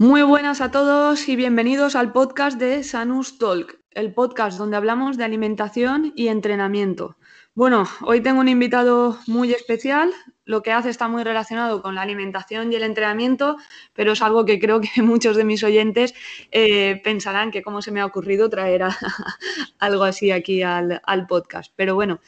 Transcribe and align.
Muy 0.00 0.22
buenas 0.22 0.62
a 0.62 0.70
todos 0.70 1.28
y 1.28 1.36
bienvenidos 1.36 1.94
al 1.94 2.10
podcast 2.10 2.58
de 2.58 2.82
Sanus 2.84 3.36
Talk, 3.36 3.80
el 3.90 4.14
podcast 4.14 4.56
donde 4.56 4.78
hablamos 4.78 5.18
de 5.18 5.24
alimentación 5.24 6.14
y 6.16 6.28
entrenamiento. 6.28 7.18
Bueno, 7.54 7.84
hoy 8.00 8.22
tengo 8.22 8.40
un 8.40 8.48
invitado 8.48 9.18
muy 9.26 9.52
especial. 9.52 10.10
Lo 10.46 10.62
que 10.62 10.72
hace 10.72 10.88
está 10.88 11.06
muy 11.08 11.22
relacionado 11.22 11.82
con 11.82 11.96
la 11.96 12.00
alimentación 12.00 12.72
y 12.72 12.76
el 12.76 12.82
entrenamiento, 12.82 13.58
pero 13.92 14.12
es 14.12 14.22
algo 14.22 14.46
que 14.46 14.58
creo 14.58 14.80
que 14.80 14.88
muchos 15.02 15.36
de 15.36 15.44
mis 15.44 15.62
oyentes 15.64 16.14
eh, 16.50 16.98
pensarán 17.04 17.50
que 17.50 17.60
cómo 17.60 17.82
se 17.82 17.92
me 17.92 18.00
ha 18.00 18.06
ocurrido 18.06 18.48
traer 18.48 18.84
algo 19.78 20.04
así 20.04 20.30
aquí 20.30 20.62
al, 20.62 21.02
al 21.04 21.26
podcast. 21.26 21.74
Pero 21.76 21.94
bueno, 21.94 22.20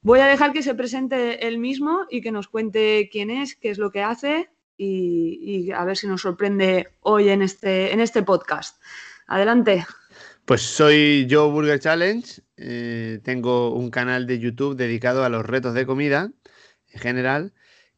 voy 0.00 0.20
a 0.20 0.28
dejar 0.28 0.54
que 0.54 0.62
se 0.62 0.74
presente 0.74 1.46
él 1.46 1.58
mismo 1.58 2.06
y 2.08 2.22
que 2.22 2.32
nos 2.32 2.48
cuente 2.48 3.10
quién 3.12 3.28
es, 3.28 3.54
qué 3.54 3.68
es 3.68 3.76
lo 3.76 3.90
que 3.90 4.02
hace 4.02 4.48
y, 4.78 5.70
a 5.72 5.84
ver 5.84 5.96
si 5.96 6.06
nos 6.06 6.22
sorprende 6.22 6.88
hoy 7.00 7.28
en 7.28 7.42
este, 7.42 7.92
en 7.92 8.00
este 8.00 8.22
podcast. 8.22 8.80
Adelante. 9.26 9.84
Pues 10.44 10.62
soy 10.62 11.26
Joe 11.30 11.50
Burger 11.50 11.78
Challenge, 11.78 12.40
eh, 12.56 13.20
tengo 13.22 13.74
un 13.74 13.90
canal 13.90 14.26
de 14.26 14.38
YouTube 14.38 14.76
dedicado 14.76 15.24
a 15.24 15.28
los 15.28 15.44
retos 15.44 15.74
de 15.74 15.84
comida 15.84 16.32
en 16.92 17.00
general 17.00 17.52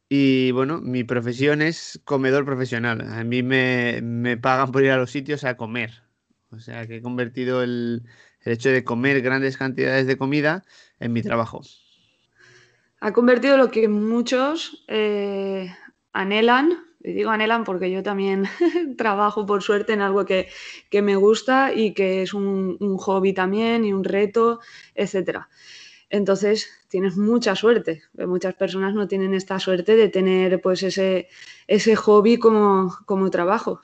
y 0.09 0.51
bueno, 0.51 0.81
mi 0.81 1.05
profesión 1.05 1.63
es 1.63 2.01
comedor 2.05 2.45
profesional. 2.45 3.03
A 3.03 3.23
mí 3.23 3.45
me, 3.45 4.01
me 4.03 4.37
pagan 4.37 4.73
por 4.73 4.83
ir 4.83 4.91
a 4.91 4.97
los 4.97 5.13
sitios 5.13 5.45
a 5.45 5.57
comer. 5.57 6.03
O 6.51 6.59
sea 6.59 6.89
que 6.89 6.97
he 6.97 7.03
convertido 7.03 7.63
el, 7.63 8.03
el 8.43 8.53
hecho 8.53 8.71
de 8.71 8.83
comer 8.83 9.21
grandes 9.23 9.57
cantidades 9.57 10.07
de 10.07 10.17
comida 10.17 10.65
en 10.99 11.13
mi 11.13 11.23
trabajo. 11.23 11.63
Ha 13.01 13.13
convertido 13.13 13.57
lo 13.57 13.71
que 13.71 13.89
muchos 13.89 14.85
eh, 14.89 15.73
anhelan, 16.13 16.79
y 17.03 17.13
digo 17.13 17.31
anhelan 17.31 17.65
porque 17.65 17.91
yo 17.91 18.03
también 18.03 18.45
trabajo 18.97 19.47
por 19.47 19.63
suerte 19.63 19.93
en 19.93 20.03
algo 20.03 20.25
que, 20.25 20.49
me 21.03 21.17
gusta 21.17 21.73
y 21.75 21.95
que 21.95 22.23
es 22.23 22.35
un, 22.35 22.77
hobby 22.99 23.33
también 23.33 23.85
y 23.85 23.93
un 23.93 24.05
reto, 24.05 24.61
etcétera. 24.95 25.49
Entonces 26.11 26.69
tienes 26.89 27.17
mucha 27.17 27.55
suerte. 27.55 28.03
Muchas 28.15 28.55
personas 28.55 28.95
no 28.95 29.07
tienen 29.07 29.35
esta 29.35 29.61
suerte 29.61 29.95
de 29.97 30.09
tener 30.09 30.61
pues 30.61 30.83
ese, 30.83 31.29
ese 31.69 31.97
hobby 31.97 32.39
como, 32.39 32.97
como 33.07 33.31
trabajo. 33.31 33.81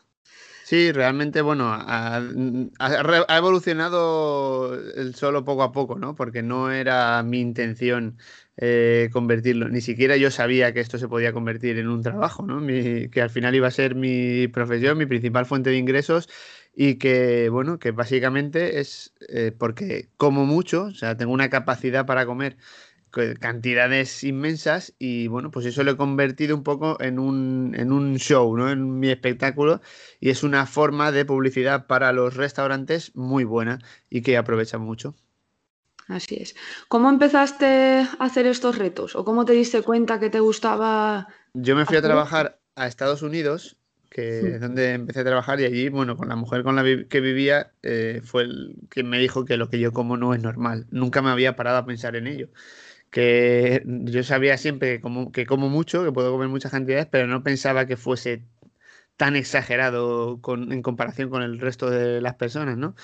Sí, 0.67 0.91
realmente, 0.91 1.43
bueno, 1.43 1.69
ha, 1.73 2.17
ha, 2.17 3.39
evolucionado 3.39 4.75
el 4.75 5.15
solo 5.15 5.45
poco 5.45 5.63
a 5.63 5.71
poco, 5.71 5.97
¿no? 5.97 6.17
Porque 6.17 6.43
no 6.43 6.73
era 6.73 7.23
mi 7.23 7.41
intención 7.41 8.19
eh, 8.57 9.09
convertirlo. 9.13 9.69
Ni 9.69 9.81
siquiera 9.81 10.17
yo 10.17 10.33
sabía 10.33 10.73
que 10.75 10.81
esto 10.81 10.99
se 10.99 11.07
podía 11.07 11.33
convertir 11.33 11.79
en 11.79 11.87
un 11.89 12.03
trabajo, 12.03 12.45
¿no? 12.45 12.67
que 12.67 13.23
al 13.23 13.31
final 13.31 13.55
iba 13.55 13.69
a 13.69 13.71
ser 13.71 13.95
mi 13.95 14.49
profesión, 14.49 14.99
mi 14.99 15.07
principal 15.07 15.47
fuente 15.47 15.71
de 15.71 15.77
ingresos 15.79 16.29
y 16.75 16.97
que, 16.97 17.49
bueno, 17.49 17.79
que 17.79 17.93
básicamente 17.93 18.81
es 18.81 19.15
eh, 19.29 19.53
porque 19.57 20.09
como 20.17 20.47
mucho, 20.47 20.87
o 20.87 20.95
sea, 20.95 21.17
tengo 21.17 21.33
una 21.33 21.49
capacidad 21.49 22.07
para 22.07 22.27
comer 22.27 22.57
cantidades 23.41 24.25
inmensas 24.25 24.95
y 24.99 25.29
bueno, 25.29 25.51
pues 25.51 25.67
eso 25.67 25.83
lo 25.85 25.93
he 25.93 25.97
convertido 25.97 26.57
un 26.57 26.63
poco 26.63 27.01
en 27.01 27.19
un, 27.19 27.75
en 27.77 27.93
un 27.93 28.17
show, 28.17 28.57
¿no? 28.57 28.71
En 28.71 28.99
mi 28.99 29.11
espectáculo 29.11 29.81
y 30.21 30.31
es 30.31 30.43
una 30.43 30.67
forma 30.67 31.13
de 31.13 31.25
publicidad 31.25 31.87
para 31.87 32.13
los 32.13 32.35
restaurantes 32.35 33.15
muy 33.15 33.45
buena 33.45 33.79
y 34.11 34.23
que 34.23 34.37
aprovechan 34.37 34.83
mucho. 34.83 35.15
Así 36.09 36.37
es. 36.37 36.55
¿Cómo 36.89 37.09
empezaste 37.11 37.67
a 37.67 38.25
hacer 38.25 38.47
estos 38.47 38.79
retos? 38.79 39.17
¿O 39.17 39.25
cómo 39.25 39.45
te 39.45 39.55
diste 39.55 39.83
cuenta 39.83 40.21
que 40.21 40.31
te 40.31 40.41
gustaba? 40.41 41.27
Yo 41.55 41.75
me 41.75 41.85
fui 41.85 41.97
a 41.97 42.03
trabajar 42.03 42.61
a 42.77 42.87
Estados 42.87 43.23
Unidos, 43.23 43.77
que 44.09 44.55
es 44.55 44.61
donde 44.61 44.93
empecé 44.93 45.21
a 45.21 45.25
trabajar, 45.25 45.61
y 45.61 45.65
allí, 45.65 45.89
bueno, 45.89 46.17
con 46.17 46.29
la 46.29 46.37
mujer 46.37 46.63
con 46.63 46.77
la 46.77 46.85
que 46.85 47.21
vivía, 47.21 47.73
eh, 47.83 48.21
fue 48.25 48.45
el 48.45 48.77
que 48.89 49.03
me 49.03 49.19
dijo 49.19 49.45
que 49.45 49.57
lo 49.57 49.69
que 49.69 49.81
yo 49.81 49.93
como 49.93 50.17
no 50.17 50.33
es 50.33 50.43
normal. 50.43 50.87
Nunca 50.91 51.23
me 51.23 51.31
había 51.31 51.57
parado 51.57 51.79
a 51.79 51.87
pensar 51.87 52.15
en 52.15 52.29
ello. 52.29 52.51
Que 53.11 53.83
yo 53.87 54.23
sabía 54.25 54.59
siempre 54.59 54.97
que 54.97 55.01
como, 55.01 55.33
que 55.33 55.47
como 55.47 55.69
mucho, 55.69 56.05
que 56.05 56.13
puedo 56.13 56.33
comer 56.33 56.49
muchas 56.49 56.73
cantidades, 56.73 57.07
pero 57.07 57.27
no 57.27 57.43
pensaba 57.43 57.87
que 57.87 57.97
fuese 57.97 58.45
tan 59.17 59.35
exagerado 59.37 60.41
en 60.47 60.83
comparación 60.83 61.31
con 61.31 61.43
el 61.43 61.59
resto 61.59 61.91
de 61.91 62.21
las 62.21 62.35
personas, 62.35 62.77
¿no? 62.77 62.95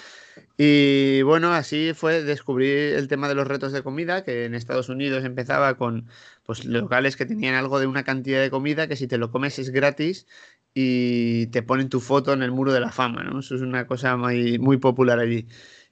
Y 0.59 1.23
bueno, 1.23 1.53
así 1.55 1.93
fue 1.95 2.23
descubrir 2.23 2.95
el 2.95 3.09
tema 3.09 3.29
de 3.29 3.35
los 3.35 3.47
retos 3.49 3.73
de 3.73 3.83
comida, 3.83 4.25
que 4.25 4.45
en 4.45 4.55
Estados 4.55 4.89
Unidos 4.91 5.25
empezaba 5.25 5.77
con 5.77 6.09
pues, 6.45 6.65
locales 6.67 7.17
que 7.17 7.27
tenían 7.27 7.55
algo 7.55 7.81
de 7.81 7.87
una 7.87 8.05
cantidad 8.05 8.43
de 8.43 8.51
comida 8.51 8.89
que 8.89 8.97
si 8.97 9.07
te 9.09 9.19
lo 9.19 9.31
comes 9.31 9.59
es 9.59 9.71
gratis 9.71 10.27
y 10.75 11.47
te 11.49 11.63
ponen 11.63 11.89
tu 11.89 12.01
foto 12.01 12.33
en 12.35 12.43
el 12.43 12.53
muro 12.53 12.73
de 12.73 12.81
la 12.81 12.93
fama, 12.93 13.25
¿no? 13.25 13.41
Eso 13.41 13.55
es 13.55 13.63
una 13.63 13.87
cosa 13.87 14.17
muy, 14.17 14.59
muy 14.59 14.77
popular 14.79 15.19
allí. 15.19 15.49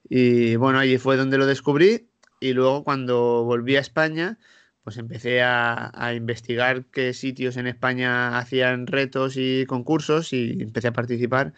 Y 0.09 0.56
bueno, 0.56 0.78
allí 0.78 0.98
fue 0.98 1.16
donde 1.16 1.38
lo 1.38 1.47
descubrí 1.47 2.09
y 2.41 2.53
luego 2.55 2.84
cuando 2.84 3.45
volví 3.45 3.77
a 3.77 3.81
España 3.81 4.39
pues 4.83 4.97
empecé 4.99 5.43
a, 5.43 6.12
investigar 6.15 6.84
qué 6.87 7.12
sitios 7.15 7.56
en 7.56 7.67
España 7.67 8.39
hacían 8.39 8.87
retos 8.87 9.37
y 9.37 9.67
concursos 9.67 10.33
y 10.33 10.62
empecé 10.62 10.89
a 10.89 10.93
participar. 10.93 11.53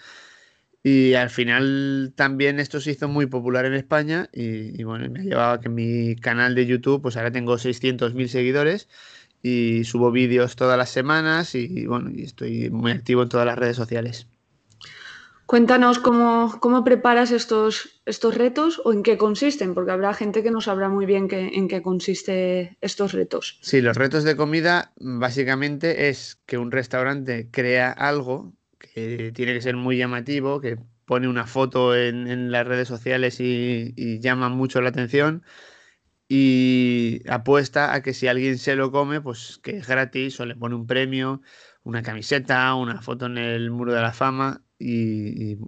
Y 0.83 1.15
al 1.15 1.31
final 1.31 2.13
también 2.17 2.59
esto 2.61 2.81
se 2.81 2.93
hizo 2.93 3.09
muy 3.09 3.27
popular 3.27 3.65
en 3.67 3.75
España 3.75 4.29
y, 4.33 4.83
bueno, 4.85 5.09
me 5.11 5.21
ha 5.21 5.23
llevado 5.23 5.53
a 5.55 5.61
que 5.61 5.69
mi 5.69 6.17
canal 6.17 6.55
de 6.55 6.67
YouTube, 6.67 7.03
pues 7.03 7.17
ahora 7.17 7.31
tengo 7.33 7.57
600.000 7.59 8.29
seguidores 8.29 8.89
y 9.43 9.85
subo 9.85 10.11
vídeos 10.13 10.57
todas 10.57 10.79
las 10.79 10.91
semanas 10.91 11.55
y 11.55 11.87
bueno, 11.87 12.11
y 12.11 12.25
estoy 12.25 12.71
muy 12.71 12.93
activo 12.93 13.23
en 13.23 13.29
todas 13.29 13.47
las 13.47 13.59
redes 13.59 13.77
sociales. 13.77 14.27
Cuéntanos 15.53 15.99
cómo, 15.99 16.59
cómo, 16.61 16.83
preparas 16.83 17.31
estos, 17.31 18.01
estos 18.07 18.39
retos 18.39 18.81
o 18.87 18.95
en 18.95 19.03
qué 19.03 19.19
consisten, 19.19 19.75
porque 19.75 19.91
habrá 19.91 20.15
gente 20.15 20.43
que 20.43 20.51
no 20.51 20.63
sabrá 20.63 20.89
muy 20.89 21.05
bien 21.05 21.29
en 21.31 21.69
qué 21.69 21.83
consiste 21.83 22.79
estos 22.81 23.13
retos. 23.13 23.59
Sí, 23.61 23.83
los 23.83 23.99
retos 23.99 24.25
de 24.25 24.35
comida 24.35 24.95
básicamente 24.97 26.09
es 26.09 26.41
que 26.47 26.57
un 26.57 26.71
restaurante 26.71 27.51
crea 27.51 27.91
algo 27.91 28.55
que 28.79 29.31
tiene 29.35 29.53
que 29.53 29.61
ser 29.61 29.77
muy 29.77 29.99
llamativo, 29.99 30.59
que 30.63 30.79
pone 31.05 31.29
una 31.29 31.47
foto 31.47 31.95
en, 31.95 32.51
las 32.51 32.67
redes 32.67 32.89
sociales 32.89 33.39
y, 33.39 33.93
y, 33.95 34.21
llama 34.21 34.49
mucho 34.49 34.81
la 34.81 34.89
atención 34.89 35.43
y 36.29 37.21
apuesta 37.29 37.93
a 37.93 38.01
que 38.01 38.15
si 38.15 38.27
alguien 38.27 38.57
se 38.57 38.75
lo 38.75 38.91
come, 38.91 39.21
pues 39.21 39.61
que 39.63 39.77
es 39.77 39.87
gratis 39.87 40.41
o 40.41 40.47
le 40.47 40.57
pone 40.57 40.77
un 40.77 40.87
premio, 40.87 41.43
una 41.83 42.03
camiseta, 42.03 42.75
una 42.75 43.03
foto 43.03 43.27
en 43.27 43.37
el 43.37 43.71
muro 43.71 43.93
de 43.93 44.01
la 44.01 44.15
fama 44.15 44.63
y, 44.83 45.59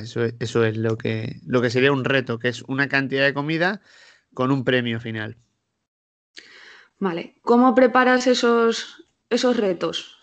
eso, 0.00 0.24
eso, 0.38 0.64
es 0.64 0.76
lo 0.76 0.98
que, 0.98 1.40
lo 1.46 1.62
que 1.62 1.70
sería 1.70 1.92
un 1.92 2.04
reto, 2.04 2.38
que 2.38 2.48
es 2.48 2.62
una 2.62 2.88
cantidad 2.88 3.24
de 3.24 3.34
comida 3.34 3.80
con 4.34 4.50
un 4.50 4.64
premio 4.64 5.00
final. 5.00 5.36
Vale, 6.98 7.36
¿cómo 7.42 7.74
preparas 7.74 8.26
esos, 8.26 9.06
esos 9.30 9.56
retos? 9.56 10.18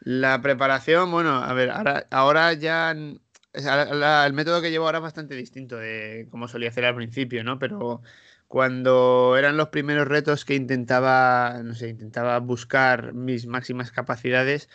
La 0.00 0.40
preparación, 0.40 1.10
bueno, 1.10 1.42
a 1.42 1.52
ver, 1.52 1.70
ahora, 1.70 2.06
ahora 2.10 2.52
ya 2.52 2.90
el 2.92 4.32
método 4.32 4.62
que 4.62 4.70
llevo 4.70 4.86
ahora 4.86 4.98
es 4.98 5.02
bastante 5.02 5.34
distinto 5.34 5.76
de 5.76 6.28
como 6.30 6.48
solía 6.48 6.70
hacer 6.70 6.84
al 6.84 6.96
principio, 6.96 7.44
¿no? 7.44 7.58
Pero 7.58 8.02
cuando 8.48 9.36
eran 9.36 9.56
los 9.56 9.68
primeros 9.68 10.08
retos 10.08 10.44
que 10.44 10.54
intentaba, 10.54 11.60
no 11.62 11.74
sé, 11.74 11.88
intentaba 11.88 12.38
buscar 12.38 13.12
mis 13.12 13.46
máximas 13.46 13.90
capacidades, 13.90 14.68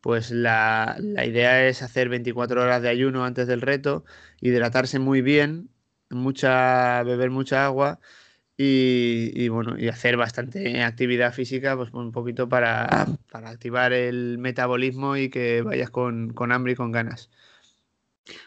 pues 0.00 0.30
la, 0.30 0.96
idea 1.00 1.68
es 1.68 1.82
hacer 1.82 2.08
24 2.08 2.62
horas 2.62 2.82
de 2.82 2.88
ayuno 2.88 3.24
antes 3.24 3.46
del 3.46 3.60
reto, 3.60 4.04
hidratarse 4.40 4.98
muy 4.98 5.22
bien, 5.22 5.70
mucha, 6.08 7.02
beber 7.02 7.30
mucha 7.30 7.66
agua 7.66 8.00
y, 8.56 9.48
bueno, 9.48 9.78
y 9.78 9.88
hacer 9.88 10.18
bastante 10.18 10.82
actividad 10.82 11.32
física, 11.32 11.76
pues 11.76 11.92
un 11.94 12.12
poquito 12.12 12.48
para, 12.48 13.06
activar 13.32 13.94
el 13.94 14.36
metabolismo 14.38 15.16
y 15.16 15.30
que 15.30 15.62
vayas 15.62 15.90
con, 15.90 16.34
hambre 16.52 16.72
y 16.72 16.76
con 16.76 16.92
ganas. 16.92 17.30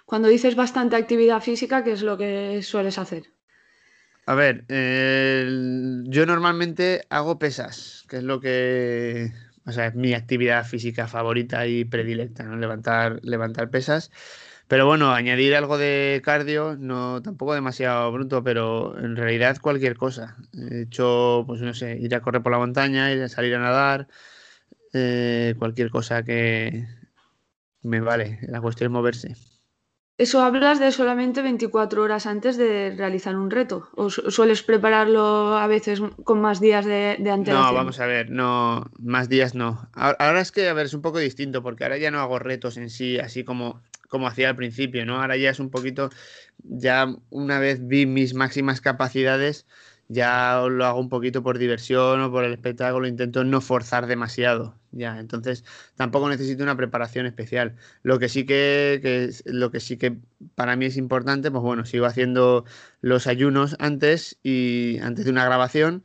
Cuando 0.06 0.28
dices 0.28 0.56
bastante 0.56 0.96
actividad 0.96 1.42
física, 1.42 1.84
¿qué 1.84 1.94
es 1.94 2.04
lo 2.04 2.18
que 2.18 2.62
sueles 2.62 3.00
hacer? 3.00 3.32
A 4.28 4.36
ver, 4.36 4.66
yo 4.68 6.26
normalmente 6.26 7.02
hago 7.10 7.40
pesas, 7.40 8.06
que 8.08 8.18
es 8.18 8.24
lo 8.24 8.40
que 8.40 9.34
o 9.66 9.72
sea, 9.72 9.88
es 9.88 9.96
mi 9.96 10.14
actividad 10.14 10.66
física 10.66 11.08
favorita 11.08 11.66
y 11.68 11.86
predilecta, 11.86 12.44
¿no? 12.44 12.58
Levantar, 12.58 13.20
levantar 13.24 13.70
pesas. 13.70 14.12
Pero 14.68 14.86
bueno, 14.88 15.12
añadir 15.14 15.56
algo 15.56 15.78
de 15.78 16.22
cardio, 16.24 16.76
no 16.78 17.22
tampoco 17.22 17.54
demasiado 17.54 18.12
bruto, 18.12 18.44
pero 18.44 18.98
en 18.98 19.16
realidad 19.16 19.58
cualquier 19.62 19.96
cosa. 19.98 20.38
He 20.54 20.84
hecho, 20.84 21.44
pues 21.48 21.62
no 21.62 21.74
sé, 21.74 21.98
ir 21.98 22.16
a 22.16 22.22
correr 22.22 22.42
por 22.42 22.52
la 22.52 22.58
montaña, 22.60 23.12
ir 23.12 23.22
a 23.22 23.30
salir 23.30 23.56
a 23.56 23.60
nadar, 23.60 24.08
eh, 24.94 25.56
cualquier 25.60 25.90
cosa 25.92 26.24
que 26.24 26.88
me 27.84 28.02
vale. 28.02 28.40
La 28.48 28.62
cuestión 28.62 28.88
es 28.88 28.94
moverse. 28.94 29.36
Eso 30.24 30.42
hablas 30.42 30.80
de 30.80 30.94
solamente 30.94 31.42
24 31.42 32.02
horas 32.02 32.28
antes 32.28 32.56
de 32.56 32.96
realizar 32.96 33.36
un 33.36 33.52
reto. 33.52 33.90
¿O 33.94 34.10
sueles 34.10 34.64
prepararlo 34.64 35.58
a 35.58 35.68
veces 35.68 36.02
con 36.24 36.40
más 36.40 36.62
días 36.62 36.86
de, 36.86 37.18
de 37.20 37.30
antelación? 37.30 37.74
No, 37.74 37.74
vamos 37.74 38.00
a 38.00 38.06
ver, 38.06 38.30
no, 38.30 38.90
más 39.00 39.28
días 39.28 39.54
no. 39.54 39.90
Ahora 39.92 40.40
es 40.40 40.54
que, 40.54 40.70
a 40.70 40.74
ver, 40.74 40.86
es 40.86 40.94
un 40.94 41.02
poco 41.02 41.20
distinto, 41.20 41.62
porque 41.62 41.84
ahora 41.84 41.98
ya 41.98 42.10
no 42.10 42.22
hago 42.22 42.40
retos 42.40 42.78
en 42.78 42.90
sí, 42.90 43.20
así 43.20 43.44
como, 43.44 43.82
como 44.08 44.28
hacía 44.28 44.48
al 44.48 44.56
principio, 44.56 45.06
¿no? 45.06 45.20
Ahora 45.20 45.36
ya 45.36 45.50
es 45.50 45.60
un 45.60 45.70
poquito, 45.70 46.10
ya 46.60 47.14
una 47.30 47.60
vez 47.60 47.86
vi 47.86 48.06
mis 48.06 48.34
máximas 48.34 48.80
capacidades, 48.80 49.68
ya 50.08 50.64
lo 50.70 50.86
hago 50.86 51.02
un 51.02 51.10
poquito 51.10 51.44
por 51.44 51.58
diversión 51.58 52.22
o 52.22 52.32
por 52.32 52.46
el 52.46 52.54
espectáculo, 52.54 53.08
intento 53.08 53.44
no 53.44 53.60
forzar 53.60 54.08
demasiado, 54.08 54.80
ya, 54.94 55.20
entonces 55.20 55.66
tampoco 55.96 56.30
necesito 56.30 56.64
una 56.64 56.78
preparación 56.78 57.26
especial. 57.26 57.76
Lo 58.04 58.20
que 58.20 58.30
sí 58.30 58.46
que, 58.46 59.32
lo 59.46 59.72
que 59.72 59.80
sí 59.80 59.98
que 59.98 60.18
para 60.56 60.76
mí 60.76 60.86
es 60.86 60.98
importante, 60.98 61.52
pues 61.52 61.64
bueno, 61.64 61.86
sigo 61.86 62.06
haciendo 62.06 62.66
los 63.02 63.28
ayunos 63.28 63.76
antes 63.80 64.40
y 64.44 65.00
antes 65.02 65.26
de 65.26 65.32
una 65.32 65.46
grabación 65.46 66.04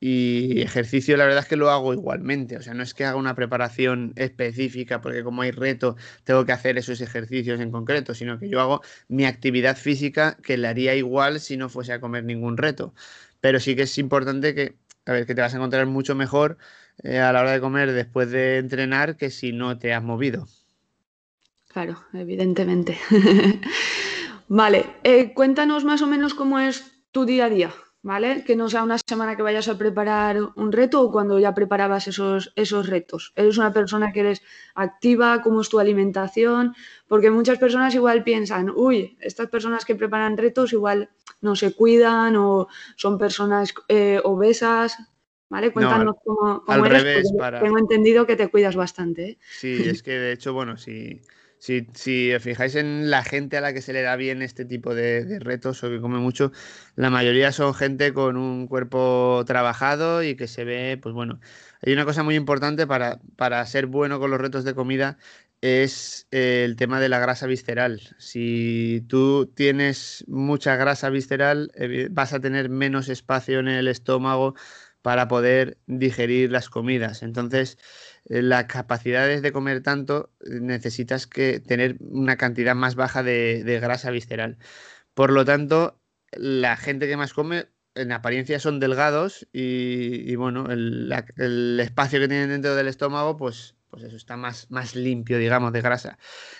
y 0.00 0.60
ejercicio 0.62 1.16
la 1.16 1.24
verdad 1.24 1.42
es 1.44 1.48
que 1.48 1.56
lo 1.56 1.70
hago 1.70 1.94
igualmente, 1.94 2.56
o 2.58 2.62
sea, 2.62 2.74
no 2.74 2.82
es 2.82 2.94
que 2.94 3.04
haga 3.04 3.16
una 3.16 3.34
preparación 3.34 4.12
específica 4.16 5.00
porque 5.00 5.24
como 5.24 5.42
hay 5.42 5.50
reto 5.52 5.96
tengo 6.24 6.44
que 6.44 6.52
hacer 6.52 6.76
esos 6.78 7.00
ejercicios 7.00 7.60
en 7.60 7.70
concreto, 7.70 8.14
sino 8.14 8.38
que 8.38 8.48
yo 8.50 8.60
hago 8.60 8.82
mi 9.08 9.24
actividad 9.24 9.76
física 9.76 10.36
que 10.42 10.58
la 10.58 10.70
haría 10.70 10.94
igual 10.96 11.40
si 11.40 11.56
no 11.56 11.68
fuese 11.70 11.92
a 11.94 12.00
comer 12.00 12.24
ningún 12.24 12.56
reto 12.58 12.94
pero 13.44 13.60
sí 13.60 13.76
que 13.76 13.82
es 13.82 13.98
importante 13.98 14.54
que, 14.54 14.78
a 15.06 15.24
que 15.24 15.34
te 15.34 15.40
vas 15.40 15.54
a 15.54 15.56
encontrar 15.56 15.86
mucho 15.86 16.14
mejor 16.14 16.58
eh, 17.02 17.18
a 17.18 17.32
la 17.32 17.40
hora 17.40 17.52
de 17.52 17.60
comer 17.60 17.92
después 17.92 18.30
de 18.30 18.58
entrenar 18.58 19.16
que 19.16 19.30
si 19.30 19.52
no 19.52 19.78
te 19.78 19.92
has 19.92 20.02
movido. 20.02 20.46
Claro, 21.68 22.04
evidentemente. 22.12 22.98
vale, 24.48 24.86
eh, 25.02 25.34
cuéntanos 25.34 25.84
más 25.84 26.02
o 26.02 26.06
menos 26.06 26.34
cómo 26.34 26.60
es 26.60 26.92
tu 27.10 27.24
día 27.24 27.46
a 27.46 27.50
día, 27.50 27.74
¿vale? 28.04 28.44
Que 28.44 28.54
no 28.54 28.68
sea 28.68 28.84
una 28.84 28.98
semana 28.98 29.34
que 29.34 29.42
vayas 29.42 29.66
a 29.68 29.78
preparar 29.78 30.36
un 30.56 30.72
reto 30.72 31.00
o 31.02 31.10
cuando 31.10 31.38
ya 31.40 31.54
preparabas 31.54 32.06
esos, 32.06 32.52
esos 32.54 32.86
retos. 32.86 33.32
¿Eres 33.34 33.56
una 33.56 33.72
persona 33.72 34.12
que 34.12 34.20
eres 34.20 34.42
activa? 34.74 35.40
¿Cómo 35.42 35.62
es 35.62 35.70
tu 35.70 35.80
alimentación? 35.80 36.74
Porque 37.08 37.30
muchas 37.30 37.58
personas 37.58 37.94
igual 37.94 38.22
piensan, 38.22 38.70
uy, 38.70 39.16
estas 39.20 39.48
personas 39.48 39.86
que 39.86 39.96
preparan 39.96 40.36
retos 40.36 40.74
igual 40.74 41.10
no 41.40 41.56
se 41.56 41.74
cuidan 41.74 42.36
o 42.36 42.68
son 42.96 43.16
personas 43.16 43.72
eh, 43.88 44.20
obesas. 44.22 44.98
¿Vale? 45.48 45.72
Cuéntanos 45.72 46.16
cómo, 46.24 46.64
al 46.66 46.84
Revés, 46.88 47.30
Tengo 47.60 47.78
entendido 47.78 48.26
que 48.26 48.36
te 48.36 48.48
cuidas 48.48 48.76
bastante. 48.76 49.30
¿eh? 49.30 49.38
Sí, 49.58 49.82
es 49.86 50.02
que 50.02 50.12
de 50.12 50.32
hecho, 50.32 50.52
bueno, 50.52 50.76
si, 50.76 51.20
si, 51.58 51.86
si, 51.94 52.32
os 52.32 52.42
fijáis 52.42 52.74
en 52.74 53.10
la 53.10 53.22
gente 53.22 53.56
a 53.56 53.60
la 53.60 53.72
que 53.72 53.82
se 53.82 53.92
le 53.92 54.02
da 54.02 54.16
bien 54.16 54.42
este 54.42 54.64
tipo 54.64 54.94
de, 54.94 55.38
retos 55.40 55.84
o 55.84 55.90
que 55.90 56.00
come 56.00 56.18
mucho, 56.18 56.50
la 56.96 57.10
mayoría 57.10 57.52
son 57.52 57.74
gente 57.74 58.12
con 58.12 58.36
un 58.36 58.66
cuerpo 58.66 59.44
trabajado 59.46 60.22
y 60.22 60.34
que 60.34 60.48
se 60.48 60.64
ve, 60.64 60.98
pues 61.00 61.14
bueno, 61.14 61.40
hay 61.82 61.92
una 61.92 62.04
cosa 62.04 62.22
muy 62.22 62.34
importante 62.34 62.86
para, 62.86 63.20
para 63.36 63.64
ser 63.66 63.86
bueno 63.86 64.18
con 64.18 64.30
los 64.30 64.40
retos 64.40 64.64
de 64.64 64.74
comida 64.74 65.18
es 65.64 66.26
eh, 66.30 66.62
el 66.66 66.76
tema 66.76 67.00
de 67.00 67.08
la 67.08 67.18
grasa 67.18 67.46
visceral. 67.46 68.02
Si 68.18 69.02
tú 69.08 69.50
tienes 69.54 70.22
mucha 70.28 70.76
grasa 70.76 71.08
visceral, 71.08 71.72
vas 72.10 72.34
a 72.34 72.40
tener 72.40 72.68
menos 72.68 73.08
espacio 73.08 73.60
en 73.60 73.68
el 73.68 73.88
estómago 73.88 74.54
para 75.04 75.28
poder 75.28 75.76
digerir 75.86 76.50
las 76.50 76.70
comidas. 76.70 77.22
Entonces, 77.22 77.76
eh, 78.24 78.40
las 78.40 78.64
capacidades 78.64 79.42
de 79.42 79.52
comer 79.52 79.82
tanto 79.82 80.32
eh, 80.40 80.60
necesitas 80.62 81.26
que 81.26 81.60
tener 81.60 81.98
una 82.00 82.38
cantidad 82.38 82.74
más 82.74 82.94
baja 82.94 83.22
de, 83.22 83.62
grasa 83.82 84.10
visceral. 84.10 84.56
Por 85.12 85.30
lo 85.30 85.44
tanto, 85.44 86.00
la 86.32 86.78
gente 86.78 87.06
que 87.06 87.18
más 87.18 87.34
come 87.34 87.66
en 87.94 88.12
apariencia 88.12 88.58
son 88.58 88.80
delgados 88.80 89.46
y, 89.52 90.34
bueno, 90.36 90.70
el, 90.70 91.14
el, 91.36 91.78
espacio 91.80 92.18
que 92.18 92.28
tienen 92.28 92.48
dentro 92.48 92.74
del 92.74 92.88
estómago 92.88 93.36
pues 93.36 93.76
pues 93.90 94.04
eso 94.04 94.16
está 94.16 94.36
más, 94.36 94.70
más 94.70 94.96
limpio, 94.96 95.38
digamos, 95.38 95.72
de 95.72 95.82
grasa. 95.82 96.18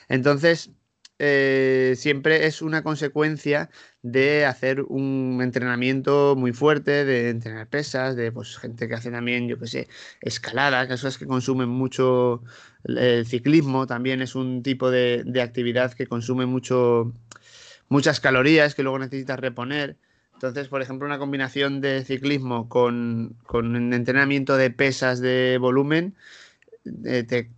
Entonces, 0.09 0.71
eh, 1.19 1.95
siempre 1.97 2.47
es 2.47 2.61
una 2.61 2.83
consecuencia 2.83 3.71
de 4.03 4.45
hacer 4.47 4.83
un 4.83 5.41
entrenamiento 5.43 6.35
muy 6.37 6.53
fuerte, 6.53 7.05
de 7.05 7.31
entrenar 7.31 7.69
pesas, 7.69 8.17
de 8.17 8.33
pues, 8.33 8.59
gente 8.59 8.89
que 8.89 8.95
hace 8.95 9.11
también, 9.11 9.49
yo 9.49 9.59
qué 9.59 9.67
sé, 9.67 9.89
escalada, 10.21 10.89
cosas 10.89 11.19
que 11.19 11.27
consumen 11.27 11.69
mucho. 11.69 12.43
El 12.85 13.27
ciclismo 13.27 13.87
también 13.87 14.23
es 14.23 14.35
un 14.35 14.63
tipo 14.63 14.91
de, 14.91 15.25
actividad 15.43 15.93
que 15.95 16.07
consume 16.07 16.47
mucho, 16.47 17.13
muchas 17.89 18.21
calorías 18.21 18.75
que 18.75 18.83
luego 18.83 18.99
necesitas 18.99 19.39
reponer. 19.39 19.97
Entonces, 20.35 20.69
por 20.69 20.83
ejemplo, 20.83 21.07
una 21.07 21.19
combinación 21.19 21.81
de 21.81 22.05
ciclismo 22.05 22.69
con, 22.69 23.37
con 23.47 23.93
entrenamiento 23.93 24.57
de 24.57 24.71
pesas 24.71 25.21
de 25.21 25.59
volumen 25.61 26.15
eh, 27.05 27.23
te, 27.25 27.51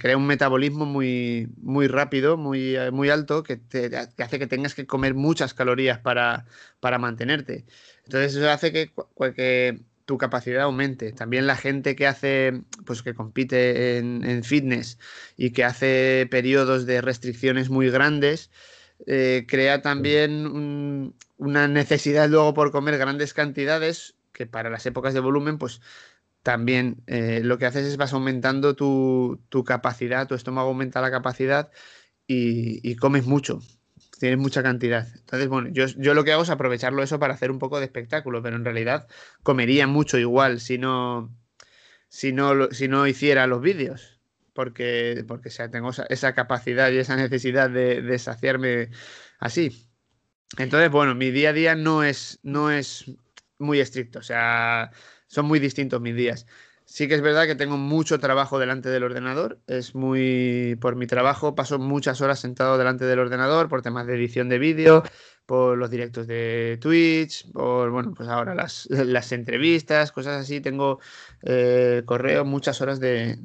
crea 0.00 0.16
un 0.16 0.26
metabolismo 0.26 0.86
muy, 0.86 1.48
muy 1.56 1.86
rápido, 1.86 2.36
muy, 2.36 2.76
eh, 2.76 2.90
muy 2.90 3.10
alto, 3.10 3.42
que 3.42 3.56
te 3.56 3.90
hace 3.96 4.38
que 4.38 4.46
tengas 4.46 4.74
que 4.74 4.86
comer 4.86 5.14
muchas 5.14 5.54
calorías 5.54 5.98
para, 5.98 6.46
para 6.80 6.98
mantenerte. 6.98 7.64
Entonces 8.04 8.36
eso 8.36 8.50
hace 8.50 8.72
que, 8.72 8.92
que, 9.34 9.80
tu 10.04 10.18
capacidad 10.18 10.64
aumente. 10.64 11.12
También 11.12 11.46
la 11.46 11.56
gente 11.56 11.96
que 11.96 12.06
hace, 12.06 12.62
pues 12.84 13.02
que 13.02 13.14
compite 13.14 13.96
en, 13.98 14.44
fitness 14.44 14.98
y 15.36 15.50
que 15.52 15.64
hace 15.64 16.28
periodos 16.30 16.84
de 16.84 17.00
restricciones 17.00 17.70
muy 17.70 17.88
grandes, 17.90 18.50
eh, 19.06 19.46
crea 19.48 19.80
también 19.82 21.14
una 21.38 21.68
necesidad 21.68 22.28
luego 22.28 22.52
por 22.54 22.70
comer 22.70 22.98
grandes 22.98 23.32
cantidades 23.32 24.14
que 24.34 24.46
para 24.46 24.68
las 24.68 24.84
épocas 24.84 25.14
de 25.14 25.20
volumen, 25.20 25.56
pues 25.56 25.80
también 26.44 27.02
eh, 27.06 27.40
lo 27.42 27.56
que 27.56 27.64
haces 27.64 27.86
es 27.86 27.96
vas 27.96 28.12
aumentando 28.12 28.76
tu, 28.76 29.40
capacidad, 29.66 30.28
tu 30.28 30.34
estómago 30.34 30.68
aumenta 30.68 31.00
la 31.00 31.10
capacidad 31.10 31.70
y, 32.26 32.96
comes 32.96 33.24
mucho, 33.24 33.60
tienes 34.20 34.38
mucha 34.38 34.62
cantidad. 34.62 35.08
Entonces, 35.16 35.48
bueno, 35.48 35.70
yo, 35.72 35.86
lo 35.96 36.22
que 36.22 36.32
hago 36.32 36.42
es 36.42 36.50
aprovecharlo 36.50 37.02
eso 37.02 37.18
para 37.18 37.32
hacer 37.32 37.50
un 37.50 37.58
poco 37.58 37.78
de 37.78 37.86
espectáculo, 37.86 38.42
pero 38.42 38.56
en 38.56 38.64
realidad 38.64 39.08
comería 39.42 39.86
mucho 39.86 40.18
igual 40.18 40.60
si 40.60 40.76
no, 40.76 41.34
si 42.08 42.34
no, 42.34 42.70
si 42.72 42.88
no 42.88 43.06
hiciera 43.06 43.46
los 43.46 43.62
vídeos, 43.62 44.20
porque, 44.52 45.24
porque 45.26 45.48
tengo 45.72 45.92
esa, 46.10 46.34
capacidad 46.34 46.92
y 46.92 46.98
esa 46.98 47.16
necesidad 47.16 47.70
de, 47.70 48.02
de 48.02 48.18
saciarme 48.18 48.90
así. 49.38 49.88
Entonces, 50.58 50.90
bueno, 50.90 51.14
mi 51.14 51.30
día 51.30 51.50
a 51.50 51.52
día 51.54 51.74
no 51.74 52.04
es, 52.04 52.38
no 52.42 52.70
es 52.70 53.10
muy 53.58 53.80
estricto, 53.80 54.18
o 54.18 54.22
sea 54.22 54.90
son 55.34 55.46
muy 55.46 55.58
distintos 55.58 56.00
mis 56.00 56.14
días. 56.14 56.46
Sí 56.86 57.08
que 57.08 57.14
es 57.14 57.22
verdad 57.22 57.46
que 57.46 57.54
tengo 57.54 57.76
mucho 57.76 58.20
trabajo 58.20 58.58
delante 58.58 58.88
del 58.90 59.04
ordenador. 59.04 59.58
Es 59.66 59.94
muy. 59.94 60.76
Por 60.80 60.96
mi 60.96 61.06
trabajo 61.06 61.54
paso 61.54 61.78
muchas 61.78 62.20
horas 62.20 62.38
sentado 62.38 62.78
delante 62.78 63.04
del 63.06 63.18
ordenador 63.18 63.68
por 63.68 63.82
temas 63.82 64.06
de 64.06 64.14
edición 64.14 64.48
de 64.50 64.58
vídeo, 64.58 65.02
por 65.46 65.78
los 65.78 65.90
directos 65.90 66.26
de 66.26 66.78
Twitch, 66.80 67.50
por, 67.52 67.90
bueno, 67.90 68.12
pues 68.14 68.28
ahora 68.28 68.54
las, 68.54 68.86
entrevistas, 69.32 70.12
cosas 70.12 70.42
así. 70.42 70.60
Tengo 70.60 71.00
eh, 71.42 72.02
correo, 72.04 72.44
muchas 72.44 72.80
horas 72.82 73.00
de, 73.00 73.38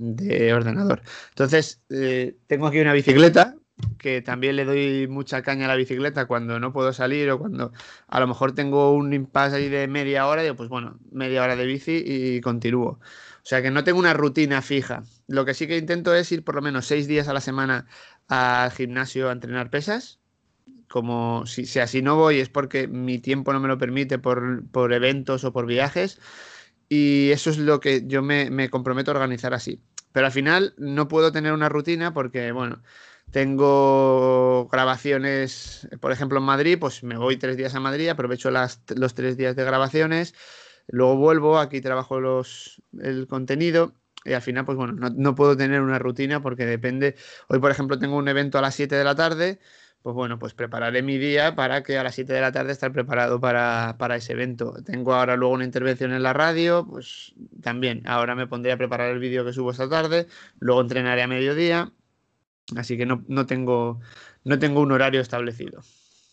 ordenador. 0.54 1.02
Entonces, 1.30 1.82
eh, 1.90 2.36
tengo 2.48 2.68
aquí 2.68 2.80
una 2.80 2.94
bicicleta 2.94 3.56
que 3.98 4.22
también 4.22 4.56
le 4.56 4.66
doy 4.66 5.08
mucha 5.08 5.42
caña 5.42 5.66
a 5.66 5.68
la 5.68 5.76
bicicleta 5.76 6.26
cuando 6.26 6.60
no 6.60 6.74
puedo 6.74 6.94
salir 6.94 7.30
o 7.30 7.40
cuando 7.40 7.72
a 8.08 8.20
lo 8.20 8.28
mejor 8.28 8.54
tengo 8.54 8.94
un 8.94 9.14
impasse 9.14 9.58
ahí 9.58 9.70
de 9.70 9.88
media 9.88 10.28
hora, 10.28 10.42
digo, 10.42 10.56
pues 10.56 10.70
bueno, 10.70 11.00
media 11.12 11.44
hora 11.44 11.56
de 11.56 11.66
bici 11.66 12.04
y 12.06 12.42
continúo. 12.42 13.00
O 13.44 13.46
sea 13.50 13.62
que 13.62 13.72
no 13.72 13.84
tengo 13.84 14.00
una 14.00 14.14
rutina 14.14 14.62
fija. 14.62 15.04
Lo 15.28 15.46
que 15.46 15.54
sí 15.54 15.68
que 15.68 15.78
intento 15.78 16.14
es 16.14 16.32
ir 16.32 16.44
por 16.44 16.56
lo 16.56 16.62
menos 16.62 16.86
seis 16.86 17.08
días 17.08 17.28
a 17.28 17.34
la 17.34 17.42
semana 17.42 17.88
al 18.28 18.72
gimnasio 18.72 19.30
a 19.30 19.34
entrenar 19.34 19.70
pesas. 19.70 20.20
Como 20.88 21.46
si, 21.46 21.66
si 21.66 21.80
así 21.80 22.02
no 22.02 22.16
voy 22.16 22.40
es 22.40 22.50
porque 22.50 22.88
mi 22.88 23.20
tiempo 23.20 23.54
no 23.54 23.60
me 23.60 23.68
lo 23.68 23.78
permite 23.78 24.18
por, 24.20 24.64
por 24.72 24.94
eventos 24.94 25.44
o 25.44 25.54
por 25.54 25.66
viajes. 25.66 26.20
Y 26.90 27.32
eso 27.32 27.50
es 27.50 27.58
lo 27.58 27.80
que 27.80 28.06
yo 28.08 28.22
me, 28.24 28.50
me 28.50 28.70
comprometo 28.70 29.12
a 29.12 29.16
organizar 29.16 29.54
así. 29.54 29.82
Pero 30.12 30.26
al 30.26 30.32
final 30.32 30.74
no 30.78 31.08
puedo 31.08 31.32
tener 31.32 31.54
una 31.54 31.70
rutina 31.70 32.14
porque, 32.14 32.52
bueno, 32.52 32.82
tengo 33.32 34.68
grabaciones, 34.72 35.88
por 36.00 36.12
ejemplo, 36.12 36.40
en 36.40 36.46
Madrid, 36.46 36.78
pues 36.80 37.04
me 37.04 37.18
voy 37.18 37.38
tres 37.38 37.58
días 37.58 37.76
a 37.76 37.80
Madrid, 37.80 38.10
aprovecho 38.10 38.52
las, 38.52 38.82
los 38.96 39.14
tres 39.14 39.38
días 39.38 39.56
de 39.56 39.64
grabaciones, 39.64 40.34
luego 40.88 41.16
vuelvo, 41.18 41.60
aquí 41.60 41.82
trabajo 41.82 42.20
los, 42.20 42.82
el 43.00 43.28
contenido 43.28 43.94
y 44.26 44.34
al 44.34 44.42
final, 44.42 44.66
pues 44.66 44.78
bueno, 44.78 44.94
no, 44.94 45.36
puedo 45.36 45.56
tener 45.56 45.82
una 45.82 46.00
rutina 46.00 46.42
porque 46.42 46.66
depende. 46.66 47.16
Hoy, 47.48 47.60
por 47.60 47.72
ejemplo, 47.72 47.98
tengo 48.00 48.18
un 48.18 48.28
evento 48.28 48.58
a 48.58 48.62
las 48.62 48.76
7 48.76 48.96
de 48.96 49.04
la 49.04 49.16
tarde, 49.16 49.60
pues 50.02 50.14
bueno, 50.14 50.40
pues 50.40 50.54
prepararé 50.54 51.02
mi 51.02 51.18
día 51.18 51.56
para 51.56 51.84
que 51.84 51.98
a 51.98 52.04
las 52.04 52.16
7 52.16 52.34
de 52.34 52.42
la 52.42 52.52
tarde 52.52 52.72
estar 52.72 52.92
preparado 52.92 53.40
para, 53.40 53.96
para, 53.98 54.16
ese 54.18 54.34
evento. 54.34 54.74
Tengo 54.84 55.14
ahora 55.14 55.36
luego 55.38 55.54
una 55.54 55.66
intervención 55.66 56.12
en 56.14 56.24
la 56.24 56.34
radio, 56.34 56.86
pues 56.90 57.34
también, 57.62 58.04
ahora 58.08 58.36
me 58.36 58.48
pondré 58.48 58.72
a 58.72 58.78
preparar 58.78 59.10
el 59.12 59.20
vídeo 59.20 59.46
que 59.46 59.54
subo 59.54 59.72
esta 59.72 59.90
tarde, 59.90 60.28
luego 60.60 60.82
entrenaré 60.82 61.22
a 61.24 61.28
mediodía 61.28 61.94
Así 62.78 62.98
que 62.98 63.06
no, 63.06 63.24
no, 63.28 63.46
tengo, 63.46 64.00
no 64.44 64.60
tengo 64.60 64.82
un 64.82 64.92
horario 64.92 65.22
establecido. 65.22 65.82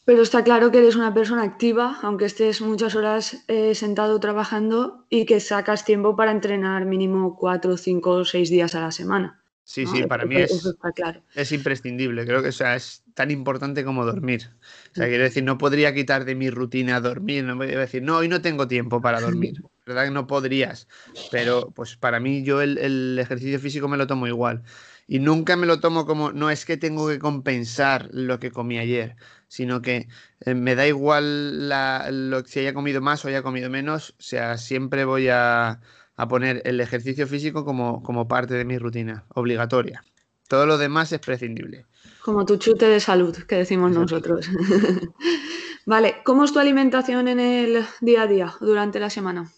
Pero 0.04 0.22
está 0.22 0.44
claro 0.44 0.70
que 0.70 0.78
eres 0.78 0.94
una 0.94 1.12
persona 1.12 1.42
activa, 1.42 1.98
aunque 2.02 2.26
estés 2.26 2.60
muchas 2.60 2.94
horas 2.94 3.44
eh, 3.48 3.74
sentado 3.74 4.20
trabajando 4.20 5.04
y 5.10 5.26
que 5.26 5.40
sacas 5.40 5.84
tiempo 5.84 6.14
para 6.14 6.30
entrenar 6.30 6.84
mínimo 6.84 7.36
cuatro, 7.36 7.76
cinco 7.76 8.10
o 8.10 8.24
seis 8.24 8.48
días 8.48 8.76
a 8.76 8.80
la 8.80 8.92
semana. 8.92 9.42
Sí, 9.64 9.84
sí, 9.84 10.04
para 10.06 10.24
mí 10.24 10.36
es, 10.36 10.76
claro. 10.94 11.22
es 11.34 11.50
imprescindible. 11.50 12.24
Creo 12.24 12.40
que 12.40 12.52
sea, 12.52 12.76
es 12.76 13.02
tan 13.14 13.32
importante 13.32 13.84
como 13.84 14.04
dormir. 14.04 14.48
O 14.92 14.94
sea, 14.94 15.08
quiero 15.08 15.24
decir, 15.24 15.42
no 15.42 15.58
podría 15.58 15.92
quitar 15.92 16.24
de 16.24 16.36
mi 16.36 16.50
rutina 16.50 17.00
dormir. 17.00 17.42
No 17.42 17.56
podría 17.56 17.80
decir, 17.80 18.00
no, 18.00 18.18
hoy 18.18 18.28
no 18.28 18.40
tengo 18.40 18.68
tiempo 18.68 19.00
para 19.02 19.20
dormir. 19.20 19.54
¿Verdad 19.84 20.04
que 20.04 20.10
no 20.12 20.28
podrías? 20.28 20.86
Pero 21.32 21.72
pues 21.74 21.96
para 21.96 22.20
mí 22.20 22.44
yo 22.44 22.62
el, 22.62 22.78
el 22.78 23.18
ejercicio 23.18 23.58
físico 23.58 23.88
me 23.88 23.96
lo 23.96 24.06
tomo 24.06 24.28
igual. 24.28 24.62
Y 25.08 25.20
nunca 25.20 25.56
me 25.56 25.66
lo 25.66 25.80
tomo 25.80 26.04
como, 26.04 26.32
no 26.32 26.50
es 26.50 26.64
que 26.64 26.76
tengo 26.76 27.08
que 27.08 27.18
compensar 27.18 28.08
lo 28.12 28.40
que 28.40 28.50
comí 28.50 28.78
ayer 28.78 29.16
sino 29.48 29.82
que 29.82 30.08
eh, 30.40 30.54
me 30.54 30.74
da 30.74 30.86
igual 30.86 31.68
la, 31.68 32.08
lo, 32.10 32.44
si 32.44 32.60
haya 32.60 32.74
comido 32.74 33.00
más 33.00 33.24
o 33.24 33.28
haya 33.28 33.42
comido 33.42 33.70
menos, 33.70 34.10
o 34.18 34.22
sea, 34.22 34.58
siempre 34.58 35.04
voy 35.04 35.28
a, 35.28 35.80
poner 36.28 36.62
el 36.64 36.80
ejercicio 36.80 37.26
físico 37.26 37.64
como, 37.64 38.02
como, 38.02 38.26
parte 38.26 38.54
de 38.54 38.64
mi 38.64 38.78
rutina, 38.78 39.24
obligatoria. 39.34 40.02
Todo 40.48 40.64
lo 40.64 40.78
demás 40.78 41.12
es 41.12 41.20
prescindible. 41.20 41.86
Como 42.22 42.46
tu 42.46 42.56
chute 42.56 42.86
de 42.86 43.00
salud, 43.00 43.36
que 43.36 43.56
decimos 43.56 43.92
nosotros. 43.92 44.48
vale, 45.86 46.16
¿cómo 46.24 46.44
es 46.44 46.52
tu 46.52 46.58
alimentación 46.58 47.28
en 47.28 47.40
el 47.40 47.84
día 48.00 48.22
a 48.22 48.26
día, 48.26 48.54
durante 48.60 48.98
la 49.00 49.10
semana? 49.10 49.52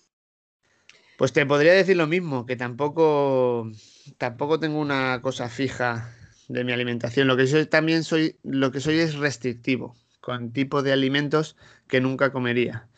Pues 1.16 1.32
te 1.32 1.46
podría 1.46 1.72
decir 1.72 1.96
lo 1.96 2.06
mismo, 2.06 2.46
que 2.46 2.56
tampoco, 2.56 3.70
tampoco 4.16 4.58
tengo 4.60 4.80
una 4.80 5.20
cosa 5.22 5.48
fija 5.48 6.14
de 6.48 6.64
mi 6.64 6.72
alimentación. 6.72 7.28
Lo 7.28 7.36
que 7.36 7.46
yo 7.46 7.68
también 7.68 8.04
soy, 8.04 8.38
lo 8.42 8.72
que 8.72 8.80
soy 8.80 8.98
es 8.98 9.14
restrictivo 9.16 9.96
con 10.20 10.52
tipo 10.52 10.82
de 10.82 10.92
alimentos 10.92 11.56
que 11.86 12.00
nunca 12.00 12.32
comería. 12.32 12.88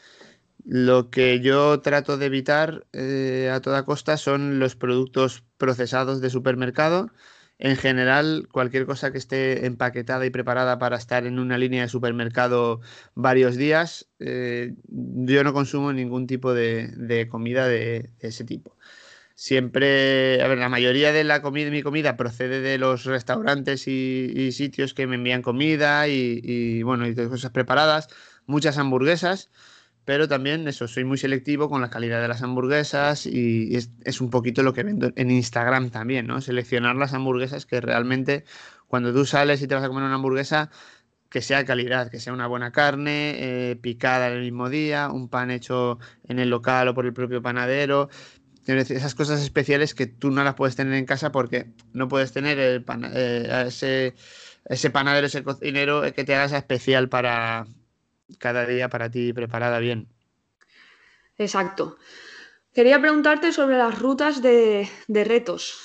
Lo 0.64 1.10
que 1.10 1.40
yo 1.40 1.80
trato 1.80 2.18
de 2.18 2.26
evitar 2.26 2.86
eh, 2.92 3.50
a 3.52 3.60
toda 3.60 3.84
costa 3.84 4.16
son 4.16 4.58
los 4.58 4.76
productos 4.76 5.44
procesados 5.58 6.20
de 6.20 6.30
supermercado. 6.30 7.10
En 7.58 7.76
general, 7.76 8.48
cualquier 8.50 8.86
cosa 8.86 9.12
que 9.12 9.18
esté 9.18 9.66
empaquetada 9.66 10.24
y 10.26 10.30
preparada 10.30 10.78
para 10.78 10.96
estar 10.96 11.26
en 11.26 11.38
una 11.38 11.58
línea 11.58 11.82
de 11.82 11.88
supermercado 11.88 12.80
varios 13.14 13.56
días, 13.56 14.08
eh, 14.18 14.74
yo 14.88 15.44
no 15.44 15.52
consumo 15.52 15.92
ningún 15.92 16.26
tipo 16.26 16.54
de, 16.54 17.28
comida 17.30 17.66
de 17.66 18.10
ese 18.20 18.44
tipo 18.44 18.76
siempre, 19.40 20.42
a 20.42 20.48
ver, 20.48 20.58
la 20.58 20.68
mayoría 20.68 21.12
de 21.12 21.24
la 21.24 21.40
comida, 21.40 21.70
mi 21.70 21.82
comida 21.82 22.18
procede 22.18 22.60
de 22.60 22.76
los 22.76 23.04
restaurantes 23.04 23.88
y, 23.88 24.52
sitios 24.52 24.92
que 24.92 25.06
me 25.06 25.14
envían 25.14 25.40
comida 25.40 26.06
y, 26.08 26.82
bueno, 26.82 27.08
y 27.08 27.14
cosas 27.14 27.50
preparadas, 27.50 28.08
muchas 28.44 28.76
hamburguesas, 28.76 29.48
pero 30.04 30.28
también 30.28 30.68
eso, 30.68 30.86
soy 30.88 31.04
muy 31.04 31.16
selectivo 31.16 31.70
con 31.70 31.80
la 31.80 31.88
calidad 31.88 32.20
de 32.20 32.28
las 32.28 32.42
hamburguesas 32.42 33.24
y 33.24 33.74
es, 34.04 34.20
un 34.20 34.28
poquito 34.28 34.62
lo 34.62 34.74
que 34.74 34.82
vendo 34.82 35.10
en 35.16 35.30
Instagram 35.30 35.88
también, 35.88 36.26
¿no? 36.26 36.42
Seleccionar 36.42 36.96
las 36.96 37.14
hamburguesas 37.14 37.64
que 37.64 37.80
realmente 37.80 38.44
cuando 38.88 39.10
tú 39.10 39.24
sales 39.24 39.62
y 39.62 39.66
te 39.66 39.74
vas 39.74 39.84
a 39.84 39.88
comer 39.88 40.04
una 40.04 40.16
hamburguesa, 40.16 40.70
que 41.30 41.40
sea 41.40 41.64
calidad, 41.64 42.10
que 42.10 42.18
sea 42.18 42.32
una 42.32 42.48
buena 42.48 42.72
carne, 42.72 43.70
eh, 43.70 43.76
picada 43.76 44.28
el 44.28 44.40
mismo 44.42 44.68
día, 44.68 45.08
un 45.10 45.28
pan 45.28 45.50
hecho 45.50 45.98
en 46.24 46.40
el 46.40 46.50
local 46.50 46.88
o 46.88 46.94
por 46.94 47.06
el 47.06 47.12
propio 47.12 47.40
panadero, 47.40 48.10
esas 48.78 49.14
cosas 49.14 49.42
especiales 49.42 49.94
que 49.94 50.06
tú 50.06 50.30
no 50.30 50.44
las 50.44 50.54
puedes 50.54 50.76
tener 50.76 50.94
en 50.94 51.06
casa 51.06 51.32
porque 51.32 51.66
no 51.92 52.08
puedes 52.08 52.32
tener 52.32 52.58
el 52.58 52.84
eh, 53.14 53.64
ese, 53.66 54.14
ese 54.66 54.90
panadero, 54.90 55.26
ese 55.26 55.42
cocinero 55.42 56.02
que 56.12 56.24
te 56.24 56.34
haga 56.34 56.44
esa 56.44 56.58
especial 56.58 57.08
para 57.08 57.66
cada 58.38 58.66
día 58.66 58.88
para 58.88 59.10
ti 59.10 59.32
preparada 59.32 59.78
bien. 59.78 60.08
Exacto. 61.38 61.96
Quería 62.72 63.00
preguntarte 63.00 63.52
sobre 63.52 63.76
las 63.76 63.98
rutas 63.98 64.42
de, 64.42 64.88
retos. 65.08 65.78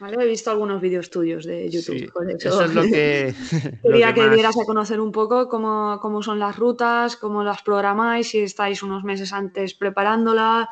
He 0.00 0.26
visto 0.26 0.50
algunos 0.50 0.80
vídeos 0.80 1.10
tuyos 1.10 1.44
de 1.44 1.70
YouTube. 1.70 2.12
eso. 2.38 2.64
es 2.64 2.74
lo 2.74 2.82
que. 2.82 3.34
Quería 3.82 4.14
que, 4.14 4.28
dieras 4.30 4.56
a 4.60 4.64
conocer 4.64 5.00
un 5.00 5.12
poco 5.12 5.48
cómo, 5.48 5.98
cómo, 6.00 6.22
son 6.22 6.38
las 6.38 6.56
rutas, 6.56 7.16
cómo 7.16 7.42
las 7.42 7.62
programáis, 7.62 8.28
si 8.28 8.40
estáis 8.40 8.82
unos 8.82 9.04
meses 9.04 9.32
antes 9.32 9.74
preparándola, 9.74 10.68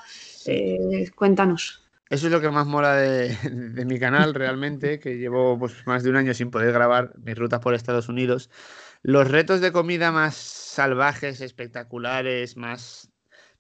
eh, 0.47 1.11
cuéntanos. 1.15 1.83
Eso 2.11 2.27
es 2.27 2.33
lo 2.33 2.41
que 2.41 2.51
más 2.51 2.67
mola 2.67 2.97
de, 2.97 3.37
mi 3.87 4.01
canal 4.01 4.35
realmente, 4.35 4.99
que 4.99 5.17
llevo 5.17 5.57
pues, 5.59 5.87
más 5.87 6.03
de 6.03 6.11
un 6.11 6.17
año 6.17 6.35
sin 6.35 6.51
poder 6.51 6.73
grabar 6.73 7.13
mis 7.19 7.39
rutas 7.39 7.61
por 7.61 7.73
Estados 7.73 8.09
Unidos. 8.09 8.51
Los 9.03 9.31
retos 9.31 9.61
de 9.61 9.71
comida 9.71 10.11
más 10.11 10.35
salvajes, 10.35 11.41
espectaculares, 11.41 12.57
más 12.57 13.11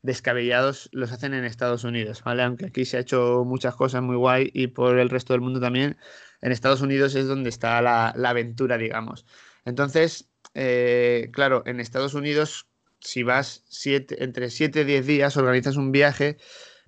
descabellados, 0.03 0.89
los 0.93 1.13
hacen 1.13 1.33
en 1.35 1.45
Estados 1.45 1.85
Unidos, 1.85 2.23
¿vale? 2.25 2.43
Aunque 2.43 2.67
aquí 2.67 2.85
se 2.85 2.97
ha 2.97 3.01
hecho 3.01 3.45
muchas 3.47 3.77
cosas 3.77 4.03
muy 4.03 4.17
guay 4.17 4.51
y 4.53 4.67
por 4.67 4.99
el 4.99 5.11
resto 5.11 5.33
del 5.33 5.43
mundo 5.43 5.61
también, 5.61 5.97
en 6.41 6.51
Estados 6.51 6.81
Unidos 6.81 7.15
es 7.15 7.29
donde 7.29 7.51
está 7.51 7.81
la, 7.83 8.09
aventura, 8.09 8.79
digamos. 8.79 9.27
Entonces, 9.65 10.29
eh, 10.55 11.29
claro, 11.33 11.63
en 11.67 11.79
Estados 11.79 12.15
Unidos, 12.15 12.67
si 12.99 13.23
vas 13.23 13.63
siete, 13.69 14.25
entre 14.25 14.51
7 14.51 14.81
y 14.81 14.85
10 14.85 15.07
días, 15.07 15.37
organizas 15.37 15.77
un 15.77 15.93
viaje 15.93 16.39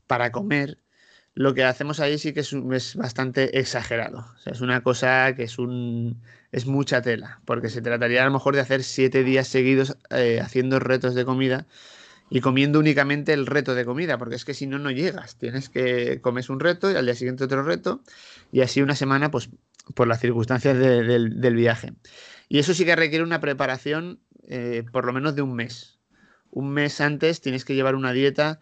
para 0.06 0.32
comer, 0.32 0.78
lo 1.34 1.54
que 1.54 1.64
hacemos 1.64 2.00
ahí 2.00 2.18
sí 2.18 2.32
que 2.32 2.40
es, 2.40 2.96
bastante 2.96 3.58
exagerado. 3.58 4.18
O 4.18 4.38
sea, 4.38 4.52
es 4.52 4.60
una 4.60 4.82
cosa 4.82 5.34
que 5.34 5.44
es 5.44 5.58
un 5.58 6.20
es 6.52 6.66
mucha 6.66 7.00
tela, 7.00 7.40
porque 7.46 7.70
se 7.70 7.80
trataría 7.80 8.22
a 8.22 8.26
lo 8.26 8.32
mejor 8.32 8.54
de 8.54 8.60
hacer 8.60 8.82
siete 8.82 9.24
días 9.24 9.48
seguidos 9.48 9.96
eh, 10.10 10.40
haciendo 10.42 10.78
retos 10.78 11.14
de 11.14 11.24
comida 11.24 11.66
y 12.28 12.40
comiendo 12.40 12.78
únicamente 12.78 13.32
el 13.32 13.46
reto 13.46 13.74
de 13.74 13.86
comida, 13.86 14.18
porque 14.18 14.34
es 14.34 14.44
que 14.44 14.52
si 14.52 14.66
no, 14.66 14.78
no 14.78 14.90
llegas. 14.90 15.36
Tienes 15.36 15.70
que 15.70 16.20
comes 16.20 16.50
un 16.50 16.60
reto 16.60 16.90
y 16.90 16.96
al 16.96 17.06
día 17.06 17.14
siguiente 17.14 17.44
otro 17.44 17.62
reto 17.62 18.02
y 18.52 18.60
así 18.60 18.82
una 18.82 18.96
semana, 18.96 19.30
pues 19.30 19.48
por 19.94 20.08
las 20.08 20.20
circunstancias 20.20 20.78
del 20.78 21.56
viaje. 21.56 21.94
Y 22.48 22.58
eso 22.58 22.74
sí 22.74 22.84
que 22.84 22.96
requiere 22.96 23.24
una 23.24 23.40
preparación 23.40 24.20
eh, 24.48 24.84
por 24.92 25.06
lo 25.06 25.12
menos 25.12 25.34
de 25.34 25.42
un 25.42 25.54
mes. 25.54 25.98
Un 26.50 26.70
mes 26.70 27.00
antes 27.00 27.40
tienes 27.40 27.64
que 27.64 27.74
llevar 27.74 27.94
una 27.94 28.12
dieta 28.12 28.60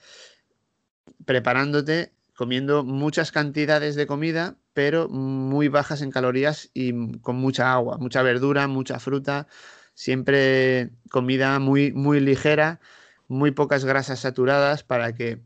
preparándote, 1.25 2.13
comiendo 2.35 2.85
muchas 2.85 3.33
cantidades 3.33 3.95
de 3.97 4.07
comida, 4.07 4.57
pero 4.73 5.09
muy 5.09 5.69
bajas 5.69 6.03
en 6.03 6.11
calorías 6.11 6.71
y 6.73 7.19
con 7.21 7.37
mucha 7.37 7.73
agua, 7.73 7.99
mucha 7.99 8.23
verdura, 8.23 8.67
mucha 8.67 8.99
fruta, 8.99 9.47
siempre 9.95 10.91
comida 11.11 11.59
muy, 11.59 11.93
muy 11.93 12.21
ligera, 12.21 12.81
muy 13.29 13.51
pocas 13.51 13.85
grasas 13.85 14.21
saturadas 14.21 14.83
para 14.83 15.15
que, 15.15 15.41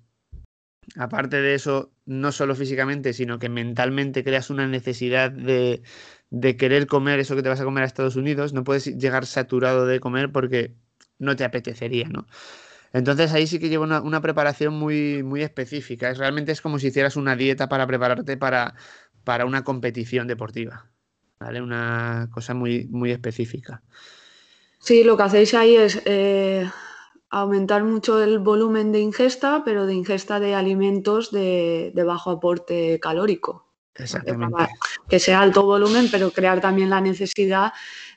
aparte 0.96 1.40
de 1.40 1.54
eso, 1.54 1.90
no 2.06 2.32
solo 2.32 2.54
físicamente, 2.54 3.12
sino 3.12 3.38
que 3.38 3.48
mentalmente 3.48 4.22
creas 4.22 4.50
una 4.50 4.68
necesidad 4.68 5.30
de, 5.30 5.82
de 6.30 6.56
querer 6.56 6.86
comer 6.86 7.18
eso 7.18 7.34
que 7.34 7.42
te 7.42 7.48
vas 7.48 7.60
a 7.60 7.64
comer 7.64 7.82
a 7.82 7.86
Estados 7.86 8.16
Unidos, 8.16 8.52
no 8.52 8.64
puedes 8.64 8.86
llegar 8.86 9.26
saturado 9.26 9.86
de 9.86 10.00
comer 10.00 10.30
porque 10.30 10.74
no 11.18 11.36
te 11.36 11.44
apetecería, 11.44 12.08
¿no? 12.08 12.26
Entonces 12.94 13.32
ahí 13.32 13.48
sí 13.48 13.58
que 13.58 13.68
lleva 13.68 14.00
una, 14.00 14.20
preparación 14.20 14.72
muy, 14.72 15.24
muy 15.24 15.42
específica. 15.42 16.10
Es, 16.10 16.18
realmente 16.18 16.52
es 16.52 16.60
como 16.60 16.78
si 16.78 16.86
hicieras 16.86 17.16
una 17.16 17.34
dieta 17.34 17.68
para 17.68 17.88
prepararte 17.88 18.36
para, 18.36 18.76
para 19.24 19.46
una 19.46 19.64
competición 19.64 20.28
deportiva. 20.28 20.86
¿Vale? 21.40 21.60
Una 21.60 22.28
cosa 22.32 22.54
muy, 22.54 22.86
muy 22.86 23.10
específica. 23.10 23.82
Sí, 24.78 25.02
lo 25.02 25.16
que 25.16 25.22
hacéis 25.24 25.54
ahí 25.54 25.74
es 25.74 26.00
eh, 26.04 26.70
aumentar 27.30 27.82
mucho 27.82 28.22
el 28.22 28.38
volumen 28.38 28.92
de 28.92 29.00
ingesta, 29.00 29.62
pero 29.64 29.86
de 29.86 29.94
ingesta 29.94 30.38
de 30.38 30.54
alimentos 30.54 31.32
de, 31.32 31.90
de 31.96 32.04
bajo 32.04 32.30
aporte 32.30 33.00
calórico. 33.00 33.66
Exactamente. 33.96 34.68
Que 35.08 35.18
sea 35.18 35.40
alto 35.40 35.64
volumen, 35.64 36.08
pero 36.12 36.30
crear 36.30 36.60
también 36.60 36.90
la 36.90 37.00
necesidad 37.00 37.72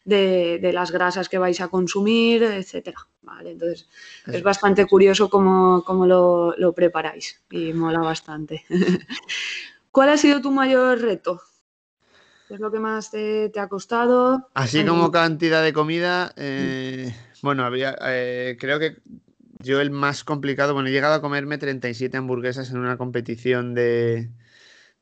de, 0.08 0.72
las 0.74 0.92
grasas 0.92 1.28
que 1.28 1.38
vais 1.38 1.60
a 1.60 1.68
consumir, 1.68 2.44
etcétera. 2.44 2.98
Vale, 3.22 3.52
entonces 3.52 3.88
es 4.26 4.42
bastante 4.42 4.86
curioso 4.86 5.30
cómo, 5.30 5.84
lo, 6.58 6.74
preparáis 6.74 7.42
y 7.52 7.74
mola 7.74 8.00
bastante. 8.00 8.64
¿Cuál 9.92 10.10
ha 10.10 10.18
sido 10.18 10.42
tu 10.42 10.52
mayor 10.52 11.02
reto? 11.02 11.42
¿Qué 12.48 12.54
es 12.54 12.60
lo 12.62 12.72
que 12.72 12.80
más 12.80 13.12
te, 13.12 13.52
ha 13.60 13.68
costado? 13.68 14.50
Así 14.54 14.86
como 14.86 15.12
cantidad 15.12 15.62
de 15.62 15.74
comida, 15.74 16.34
eh, 16.38 17.14
bueno, 17.42 17.66
había, 17.66 17.98
eh, 18.04 18.56
creo 18.58 18.80
que 18.80 18.98
yo 19.60 19.82
el 19.82 19.92
más 19.92 20.24
complicado, 20.24 20.74
bueno, 20.74 20.88
he 20.88 20.94
llegado 20.94 21.16
a 21.16 21.22
comerme 21.22 21.58
37 21.58 22.16
hamburguesas 22.16 22.70
en 22.70 22.78
una 22.78 22.96
competición 22.96 23.74
de, 23.74 24.30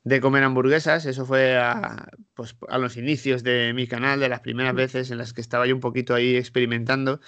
de 0.06 0.20
comer 0.20 0.44
hamburguesas. 0.44 1.04
Eso 1.04 1.26
fue 1.26 1.56
a, 1.58 2.08
pues, 2.34 2.56
a 2.68 2.78
los 2.78 2.96
inicios 2.96 3.42
de 3.42 3.72
mi 3.74 3.88
canal, 3.88 4.20
de 4.20 4.28
las 4.28 4.40
primeras 4.40 4.74
veces 4.74 5.10
en 5.10 5.18
las 5.18 5.32
que 5.32 5.40
estaba 5.40 5.66
yo 5.66 5.74
un 5.74 5.80
poquito 5.80 6.14
ahí 6.14 6.36
experimentando. 6.36 7.20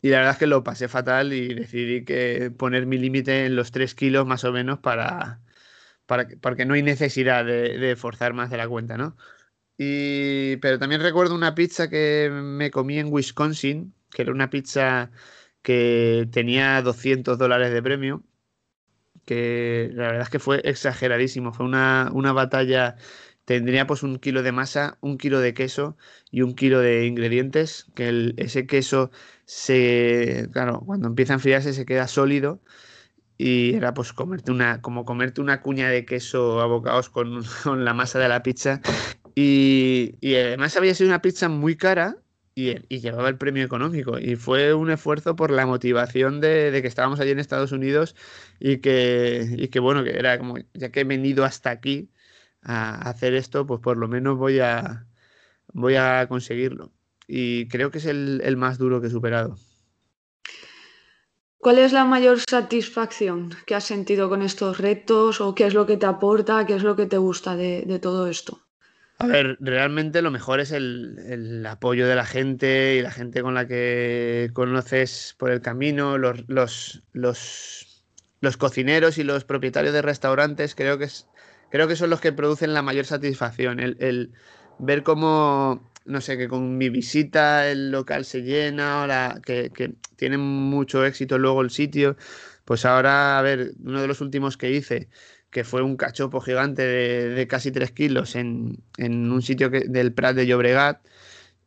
Y 0.00 0.10
la 0.10 0.18
verdad 0.18 0.34
es 0.34 0.38
que 0.38 0.46
lo 0.46 0.62
pasé 0.62 0.88
fatal 0.88 1.32
y 1.32 1.54
decidí 1.54 2.04
que 2.04 2.52
poner 2.56 2.86
mi 2.86 2.98
límite 2.98 3.46
en 3.46 3.56
los 3.56 3.72
3 3.72 3.94
kilos 3.96 4.26
más 4.26 4.44
o 4.44 4.52
menos 4.52 4.78
para, 4.78 5.40
para 6.06 6.28
porque 6.40 6.66
no 6.66 6.74
hay 6.74 6.82
necesidad 6.84 7.44
de, 7.44 7.96
forzar 7.96 8.32
más 8.34 8.50
de 8.50 8.58
la 8.58 8.68
cuenta, 8.68 8.96
¿no? 8.96 9.16
Y, 9.78 10.56
pero 10.58 10.78
también 10.78 11.02
recuerdo 11.02 11.34
una 11.34 11.54
pizza 11.54 11.90
que 11.90 12.30
me 12.32 12.70
comí 12.70 12.98
en 12.98 13.12
Wisconsin, 13.12 13.94
que 14.10 14.22
era 14.22 14.32
una 14.32 14.50
pizza 14.50 15.10
que 15.62 16.28
tenía 16.32 16.80
200 16.82 17.38
dólares 17.38 17.72
de 17.72 17.82
premio, 17.82 18.24
que 19.26 19.90
la 19.92 20.06
verdad 20.06 20.22
es 20.22 20.30
que 20.30 20.38
fue 20.38 20.62
exageradísimo, 20.64 21.52
fue 21.52 21.66
una, 21.66 22.10
una 22.14 22.32
batalla 22.32 22.96
tendría 23.46 23.86
pues 23.86 24.02
un 24.02 24.18
kilo 24.18 24.42
de 24.42 24.52
masa, 24.52 24.98
un 25.00 25.18
kilo 25.18 25.40
de 25.40 25.54
queso 25.54 25.96
y 26.30 26.42
un 26.42 26.54
kilo 26.54 26.80
de 26.80 27.06
ingredientes, 27.06 27.86
que 27.94 28.34
ese 28.38 28.66
queso 28.66 29.10
se, 29.44 30.48
claro, 30.52 30.82
cuando 30.84 31.08
empieza 31.08 31.32
a 31.32 31.36
enfriarse 31.36 31.72
se 31.72 31.86
queda 31.86 32.08
sólido 32.08 32.60
y 33.38 33.74
era 33.74 33.94
pues 33.94 34.12
comerte 34.12 34.50
una, 34.50 34.82
como 34.82 35.04
comerte 35.04 35.40
una 35.40 35.62
cuña 35.62 35.88
de 35.90 36.04
queso 36.04 36.60
abocados 36.60 37.08
con, 37.10 37.42
con 37.64 37.84
la 37.84 37.94
masa 37.94 38.18
de 38.18 38.28
la 38.28 38.42
pizza. 38.42 38.80
Y, 39.34 40.16
y, 40.20 40.34
además 40.36 40.76
había 40.76 40.94
sido 40.94 41.10
una 41.10 41.22
pizza 41.22 41.48
muy 41.48 41.76
cara 41.76 42.16
y, 42.56 43.00
llevaba 43.00 43.28
el 43.28 43.36
premio 43.36 43.64
económico 43.64 44.18
y 44.18 44.34
fue 44.36 44.72
un 44.74 44.90
esfuerzo 44.90 45.36
por 45.36 45.50
la 45.50 45.66
motivación 45.66 46.40
de, 46.40 46.78
que 46.80 46.88
estábamos 46.88 47.20
allí 47.20 47.30
en 47.30 47.38
Estados 47.38 47.70
Unidos 47.70 48.16
y 48.58 48.78
que, 48.78 49.78
bueno, 49.80 50.02
que 50.02 50.18
era 50.18 50.38
como, 50.38 50.56
ya 50.72 50.90
que 50.90 51.00
he 51.00 51.04
venido 51.04 51.44
hasta 51.44 51.70
aquí, 51.70 52.10
a 52.62 53.08
hacer 53.10 53.34
esto, 53.34 53.66
pues 53.66 53.80
por 53.80 53.96
lo 53.98 54.08
menos 54.08 54.38
voy 54.38 54.58
a, 54.60 55.06
voy 55.72 55.96
a 55.96 56.26
conseguirlo. 56.28 56.92
Y 57.28 57.68
creo 57.68 57.90
que 57.90 57.98
es 57.98 58.06
el, 58.06 58.56
más 58.56 58.78
duro 58.78 59.00
que 59.00 59.08
he 59.08 59.10
superado. 59.10 59.58
¿Cuál 61.58 61.78
es 61.78 61.92
la 61.92 62.04
mayor 62.04 62.38
satisfacción 62.40 63.54
que 63.66 63.74
has 63.74 63.84
sentido 63.84 64.28
con 64.28 64.42
estos 64.42 64.78
retos 64.78 65.40
o 65.40 65.54
qué 65.54 65.66
es 65.66 65.74
lo 65.74 65.86
que 65.86 65.96
te 65.96 66.06
aporta, 66.06 66.64
qué 66.64 66.74
es 66.74 66.82
lo 66.82 66.96
que 66.96 67.06
te 67.06 67.18
gusta 67.18 67.54
de 67.54 67.98
todo 68.00 68.28
esto? 68.28 68.65
A 69.18 69.26
ver, 69.26 69.56
realmente 69.60 70.20
lo 70.20 70.30
mejor 70.30 70.60
es 70.60 70.72
el, 70.72 71.64
apoyo 71.66 72.06
de 72.06 72.14
la 72.14 72.26
gente 72.26 72.96
y 72.96 73.02
la 73.02 73.10
gente 73.10 73.42
con 73.42 73.54
la 73.54 73.66
que 73.66 74.50
conoces 74.52 75.34
por 75.38 75.50
el 75.50 75.62
camino, 75.62 76.18
los, 76.18 76.44
los, 76.48 77.02
los, 77.12 78.56
cocineros 78.58 79.16
y 79.16 79.24
los 79.24 79.44
propietarios 79.44 79.94
de 79.94 80.02
restaurantes, 80.02 80.74
creo 80.74 80.98
que 80.98 81.04
es 81.04 81.26
creo 81.70 81.88
que 81.88 81.96
son 81.96 82.10
los 82.10 82.20
que 82.20 82.32
producen 82.32 82.74
la 82.74 82.82
mayor 82.82 83.06
satisfacción. 83.06 83.80
El, 83.80 84.32
ver 84.78 85.02
cómo, 85.02 85.90
no 86.04 86.20
sé, 86.20 86.36
que 86.36 86.48
con 86.48 86.76
mi 86.76 86.90
visita 86.90 87.70
el 87.70 87.90
local 87.90 88.26
se 88.26 88.42
llena, 88.42 89.00
ahora 89.00 89.40
que, 89.44 89.70
que 89.70 89.94
tiene 90.16 90.36
mucho 90.36 91.04
éxito 91.06 91.38
luego 91.38 91.62
el 91.62 91.70
sitio. 91.70 92.16
Pues 92.66 92.84
ahora, 92.84 93.38
a 93.38 93.42
ver, 93.42 93.72
uno 93.82 94.02
de 94.02 94.08
los 94.08 94.20
últimos 94.20 94.56
que 94.56 94.72
hice, 94.72 95.08
que 95.50 95.64
fue 95.64 95.82
un 95.82 95.96
cachopo 95.96 96.40
gigante 96.40 96.82
de, 96.82 97.28
de 97.30 97.46
casi 97.46 97.70
3 97.70 97.92
kilos 97.92 98.36
en, 98.36 98.82
en, 98.98 99.30
un 99.30 99.42
sitio 99.42 99.70
del 99.70 100.12
Prat 100.12 100.36
de 100.36 100.46
Llobregat. 100.46 101.06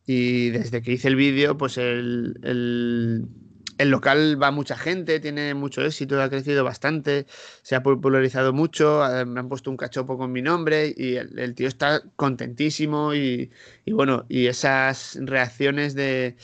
Y 0.06 0.50
desde 0.50 0.82
que 0.82 0.92
hice 0.92 1.08
el 1.08 1.16
vídeo, 1.16 1.56
pues 1.56 1.78
el, 1.78 2.38
el 2.42 3.28
el 3.80 3.90
local 3.90 4.40
va 4.40 4.50
mucha 4.50 4.76
gente, 4.76 5.20
tiene 5.20 5.54
mucho 5.54 5.82
éxito, 5.82 6.20
ha 6.20 6.28
crecido 6.28 6.64
bastante, 6.64 7.26
se 7.62 7.74
ha 7.76 7.82
popularizado 7.82 8.52
mucho, 8.52 9.02
eh, 9.06 9.24
me 9.24 9.40
han 9.40 9.48
puesto 9.48 9.70
un 9.70 9.78
cachopo 9.78 10.18
con 10.18 10.30
mi 10.32 10.42
nombre 10.42 10.92
y 10.94 11.16
el, 11.16 11.38
el 11.38 11.54
tío 11.54 11.66
está 11.66 12.02
contentísimo 12.16 13.14
y, 13.14 13.50
y, 13.86 13.92
bueno, 13.92 14.26
y 14.28 14.48
esas 14.48 15.18
reacciones 15.22 15.94
de, 15.94 16.36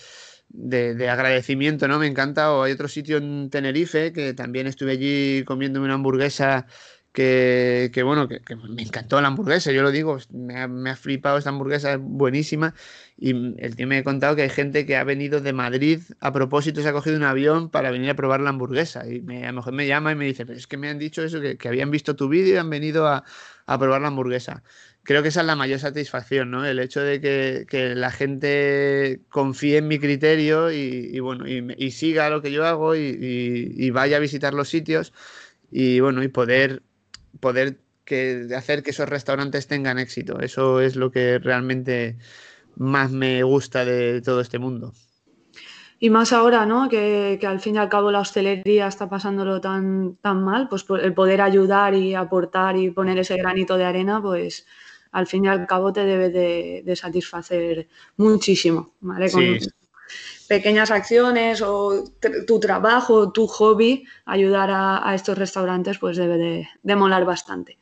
de, 0.48 0.94
de, 0.94 1.10
agradecimiento, 1.10 1.88
¿no? 1.88 1.98
Me 1.98 2.06
encanta. 2.06 2.52
O 2.54 2.62
hay 2.62 2.72
otro 2.72 2.88
sitio 2.88 3.18
en 3.18 3.50
Tenerife 3.50 4.12
que 4.12 4.32
también 4.32 4.66
estuve 4.66 4.92
allí 4.92 5.44
comiéndome 5.44 5.84
una 5.86 5.94
hamburguesa 5.94 6.66
que, 7.16 7.90
que 7.94 8.02
bueno, 8.02 8.28
que, 8.28 8.40
que, 8.42 8.56
me 8.56 8.82
encantó 8.82 9.18
la 9.22 9.28
hamburguesa, 9.28 9.72
yo 9.72 9.82
lo 9.82 9.90
digo, 9.90 10.18
me 10.34 10.60
ha, 10.60 10.68
me 10.68 10.90
ha 10.90 10.96
flipado 10.96 11.38
esta 11.38 11.48
hamburguesa, 11.48 11.94
es 11.94 11.98
buenísima. 11.98 12.74
Y 13.16 13.30
el 13.58 13.74
tío 13.74 13.86
me 13.86 13.96
ha 13.96 14.04
contado 14.04 14.36
que 14.36 14.42
hay 14.42 14.50
gente 14.50 14.84
que 14.84 14.96
ha 14.98 15.04
venido 15.04 15.40
de 15.40 15.54
Madrid 15.54 16.02
a 16.20 16.30
propósito, 16.34 16.82
se 16.82 16.90
ha 16.90 16.92
cogido 16.92 17.16
un 17.16 17.22
avión 17.22 17.70
para 17.70 17.90
venir 17.90 18.10
a 18.10 18.16
probar 18.16 18.40
la 18.40 18.50
hamburguesa. 18.50 19.08
Y 19.08 19.22
me, 19.22 19.44
a 19.44 19.46
lo 19.46 19.54
mejor 19.54 19.72
me 19.72 19.86
llama 19.86 20.12
y 20.12 20.14
me 20.14 20.26
dice, 20.26 20.44
pero 20.44 20.58
es 20.58 20.66
que 20.66 20.76
me 20.76 20.90
han 20.90 20.98
dicho 20.98 21.22
eso, 21.22 21.40
que, 21.40 21.56
que 21.56 21.68
habían 21.68 21.90
visto 21.90 22.16
tu 22.16 22.28
vídeo 22.28 22.56
y 22.56 22.58
han 22.58 22.68
venido 22.68 23.08
a, 23.08 23.24
a, 23.64 23.78
probar 23.78 24.02
la 24.02 24.08
hamburguesa. 24.08 24.62
Creo 25.02 25.22
que 25.22 25.28
esa 25.28 25.40
es 25.40 25.46
la 25.46 25.56
mayor 25.56 25.78
satisfacción, 25.78 26.50
¿no? 26.50 26.66
El 26.66 26.78
hecho 26.80 27.00
de 27.00 27.22
que, 27.22 27.64
que 27.66 27.94
la 27.94 28.10
gente 28.10 29.22
confíe 29.30 29.78
en 29.78 29.88
mi 29.88 29.98
criterio 29.98 30.70
y, 30.70 31.08
y 31.14 31.20
bueno, 31.20 31.48
y, 31.48 31.66
y, 31.78 31.92
siga 31.92 32.28
lo 32.28 32.42
que 32.42 32.52
yo 32.52 32.66
hago 32.66 32.94
y, 32.94 33.72
y 33.74 33.90
vaya 33.90 34.18
a 34.18 34.20
visitar 34.20 34.52
los 34.52 34.68
sitios 34.68 35.14
y 35.70 36.00
bueno, 36.00 36.22
y 36.22 36.28
poder 36.28 36.82
poder 37.40 37.78
que, 38.04 38.48
hacer 38.56 38.82
que 38.82 38.90
esos 38.90 39.08
restaurantes 39.08 39.66
tengan 39.66 39.98
éxito. 39.98 40.40
Eso 40.40 40.80
es 40.80 40.96
lo 40.96 41.10
que 41.10 41.38
realmente 41.38 42.16
más 42.76 43.10
me 43.10 43.42
gusta 43.42 43.84
de 43.84 44.22
todo 44.22 44.40
este 44.40 44.58
mundo. 44.58 44.92
Y 45.98 46.10
más 46.10 46.32
ahora, 46.32 46.66
¿no? 46.66 46.88
Que, 46.88 47.38
que, 47.40 47.46
al 47.46 47.60
fin 47.60 47.76
y 47.76 47.78
al 47.78 47.88
cabo 47.88 48.10
la 48.10 48.20
hostelería 48.20 48.86
está 48.86 49.08
pasándolo 49.08 49.60
tan, 49.60 50.16
tan 50.16 50.44
mal, 50.44 50.68
pues 50.68 50.84
el 51.02 51.14
poder 51.14 51.40
ayudar 51.40 51.94
y 51.94 52.14
aportar 52.14 52.76
y 52.76 52.90
poner 52.90 53.18
ese 53.18 53.36
granito 53.36 53.78
de 53.78 53.84
arena, 53.84 54.20
pues 54.20 54.66
al 55.12 55.26
fin 55.26 55.46
y 55.46 55.48
al 55.48 55.66
cabo 55.66 55.94
te 55.94 56.04
debe 56.04 56.28
de, 56.28 56.82
de 56.84 56.96
satisfacer 56.96 57.88
muchísimo, 58.18 58.92
¿vale? 59.00 59.30
Con 59.30 59.42
sí. 59.58 59.70
Pequeñas 60.46 60.90
acciones 60.90 61.62
o 61.62 62.04
tu 62.46 62.60
trabajo, 62.60 63.32
tu 63.32 63.46
hobby, 63.46 64.06
ayudar 64.24 64.70
a, 64.70 65.08
a 65.08 65.14
estos 65.14 65.38
restaurantes, 65.38 65.98
pues 65.98 66.16
debe 66.16 66.38
de, 66.38 66.68
de 66.82 66.96
molar 66.96 67.24
bastante. 67.24 67.78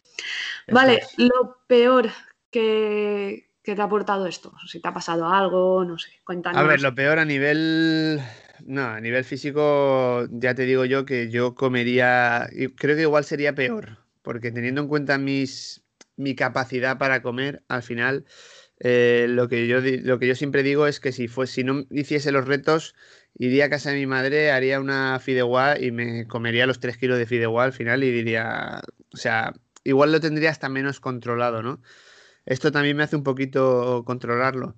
Vale, 0.69 0.95
es. 0.95 1.15
lo 1.19 1.59
peor 1.67 2.11
que, 2.51 3.49
¿Qué 3.65 3.75
te 3.75 3.81
ha 3.81 3.87
aportado 3.87 4.27
esto? 4.27 4.53
Si 4.67 4.79
te 4.79 4.89
ha 4.89 4.93
pasado 4.93 5.27
algo, 5.27 5.87
no 5.87 5.99
sé, 5.99 6.11
cuéntanos. 6.23 6.61
A 6.61 6.67
ver, 6.67 6.83
lo 6.83 6.95
peor 6.95 7.19
a 7.19 7.25
nivel. 7.25 8.21
No, 8.67 8.83
a 8.83 9.01
nivel 9.01 9.25
físico, 9.25 10.27
ya 10.31 10.55
te 10.55 10.65
digo 10.65 10.85
yo 10.85 11.07
que 11.07 11.31
yo 11.31 11.55
comería. 11.55 12.47
Creo 12.77 12.95
que 12.95 13.03
igual 13.03 13.25
sería 13.25 13.55
peor, 13.55 13.97
porque 14.21 14.53
teniendo 14.53 14.83
en 14.83 14.89
cuenta 14.89 15.17
mis, 15.17 15.83
mi 16.17 16.35
capacidad 16.35 16.99
para 16.99 17.23
comer, 17.23 17.63
al 17.69 17.83
final, 17.83 18.27
eh, 18.87 19.29
lo, 19.31 19.49
que 19.49 19.67
yo, 19.67 19.81
lo 19.81 20.19
que 20.19 20.27
yo 20.27 20.35
siempre 20.35 20.63
digo 20.63 20.87
es 20.87 21.01
que 21.01 21.11
si, 21.11 21.27
fue, 21.27 21.47
si 21.47 21.65
no 21.65 21.87
hiciese 21.91 22.31
los 22.33 22.47
retos, 22.47 22.95
iría 23.35 23.65
a 23.65 23.71
casa 23.71 23.91
de 23.91 23.97
mi 23.97 24.07
madre, 24.07 24.51
haría 24.51 24.79
una 24.79 25.19
fideuá 25.21 25.81
y 25.81 25.91
me 25.91 26.27
comería 26.27 26.67
los 26.67 26.81
3 26.81 26.99
kilos 26.99 27.19
de 27.19 27.25
fideuá 27.25 27.65
al 27.65 27.73
final 27.73 28.05
y 28.05 28.11
diría. 28.11 28.83
O 29.15 29.17
sea, 29.17 29.55
igual 29.85 30.13
lo 30.13 30.21
tendría 30.21 30.51
hasta 30.51 30.69
menos 30.69 31.01
controlado, 31.01 31.63
¿no? 31.63 31.81
Esto 32.47 32.73
también 32.73 32.97
me 32.99 33.05
hace 33.05 33.17
un 33.17 33.25
poquito 33.25 34.05
controlarlo. 34.05 34.77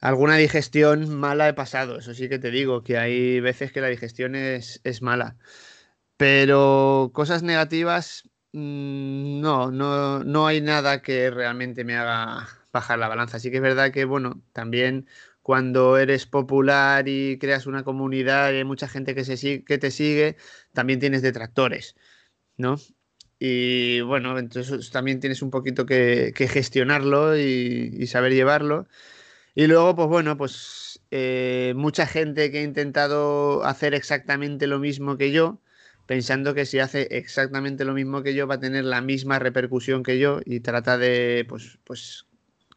Alguna 0.00 0.36
digestión 0.36 1.16
mala 1.18 1.48
he 1.48 1.54
pasado, 1.54 1.98
eso 1.98 2.14
sí 2.14 2.28
que 2.28 2.38
te 2.38 2.50
digo, 2.52 2.84
que 2.84 2.98
hay 2.98 3.40
veces 3.40 3.72
que 3.72 3.80
la 3.80 3.88
digestión 3.88 4.36
es, 4.36 4.80
es 4.84 5.02
mala. 5.02 5.38
Pero 6.16 7.10
cosas 7.14 7.42
negativas, 7.42 8.30
mmm, 8.52 9.40
no, 9.40 9.72
no, 9.72 10.24
no 10.24 10.46
hay 10.46 10.60
nada 10.60 11.02
que 11.02 11.30
realmente 11.30 11.84
me 11.84 11.96
haga 11.96 12.48
bajar 12.74 12.98
la 12.98 13.08
balanza. 13.08 13.38
Así 13.38 13.50
que 13.50 13.56
es 13.56 13.62
verdad 13.62 13.92
que, 13.92 14.04
bueno, 14.04 14.42
también 14.52 15.06
cuando 15.42 15.98
eres 15.98 16.26
popular 16.26 17.08
y 17.08 17.38
creas 17.38 17.66
una 17.66 17.84
comunidad 17.84 18.52
y 18.52 18.56
hay 18.58 18.64
mucha 18.64 18.88
gente 18.88 19.14
que, 19.14 19.24
se, 19.24 19.64
que 19.64 19.78
te 19.78 19.90
sigue, 19.90 20.36
también 20.72 21.00
tienes 21.00 21.22
detractores, 21.22 21.96
¿no? 22.56 22.76
Y 23.38 24.00
bueno, 24.02 24.38
entonces 24.38 24.90
también 24.90 25.20
tienes 25.20 25.42
un 25.42 25.50
poquito 25.50 25.86
que, 25.86 26.32
gestionarlo 26.36 27.36
y, 27.38 27.96
y, 27.98 28.06
saber 28.06 28.32
llevarlo. 28.32 28.86
Y 29.54 29.66
luego, 29.66 29.96
pues 29.96 30.08
bueno, 30.08 30.36
pues 30.36 31.00
eh, 31.10 31.74
mucha 31.76 32.06
gente 32.06 32.50
que 32.50 32.58
ha 32.58 32.62
intentado 32.62 33.64
hacer 33.64 33.94
exactamente 33.94 34.66
lo 34.66 34.78
mismo 34.78 35.16
que 35.18 35.32
yo, 35.32 35.60
pensando 36.06 36.54
que 36.54 36.66
si 36.66 36.78
hace 36.80 37.08
exactamente 37.12 37.84
lo 37.84 37.94
mismo 37.94 38.22
que 38.22 38.34
yo 38.34 38.46
va 38.46 38.56
a 38.56 38.60
tener 38.60 38.84
la 38.84 39.00
misma 39.00 39.38
repercusión 39.38 40.02
que 40.02 40.18
yo 40.18 40.40
y 40.44 40.60
trata 40.60 40.98
de 40.98 41.46
pues, 41.48 41.78
pues 41.84 42.26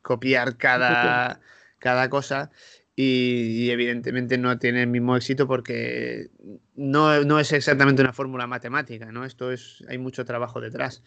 copiar 0.07 0.55
cada, 0.55 1.41
cada 1.79 2.09
cosa 2.09 2.49
y, 2.95 3.65
y, 3.65 3.71
evidentemente 3.71 4.37
no 4.37 4.57
tiene 4.57 4.83
el 4.83 4.87
mismo 4.87 5.17
éxito 5.17 5.47
porque 5.47 6.29
no, 6.75 7.23
no 7.25 7.39
es 7.41 7.51
exactamente 7.51 8.01
una 8.01 8.13
fórmula 8.13 8.47
matemática, 8.47 9.11
¿no? 9.11 9.25
Esto 9.25 9.51
es, 9.51 9.83
hay 9.89 9.97
mucho 9.97 10.23
trabajo 10.23 10.61
detrás. 10.61 11.03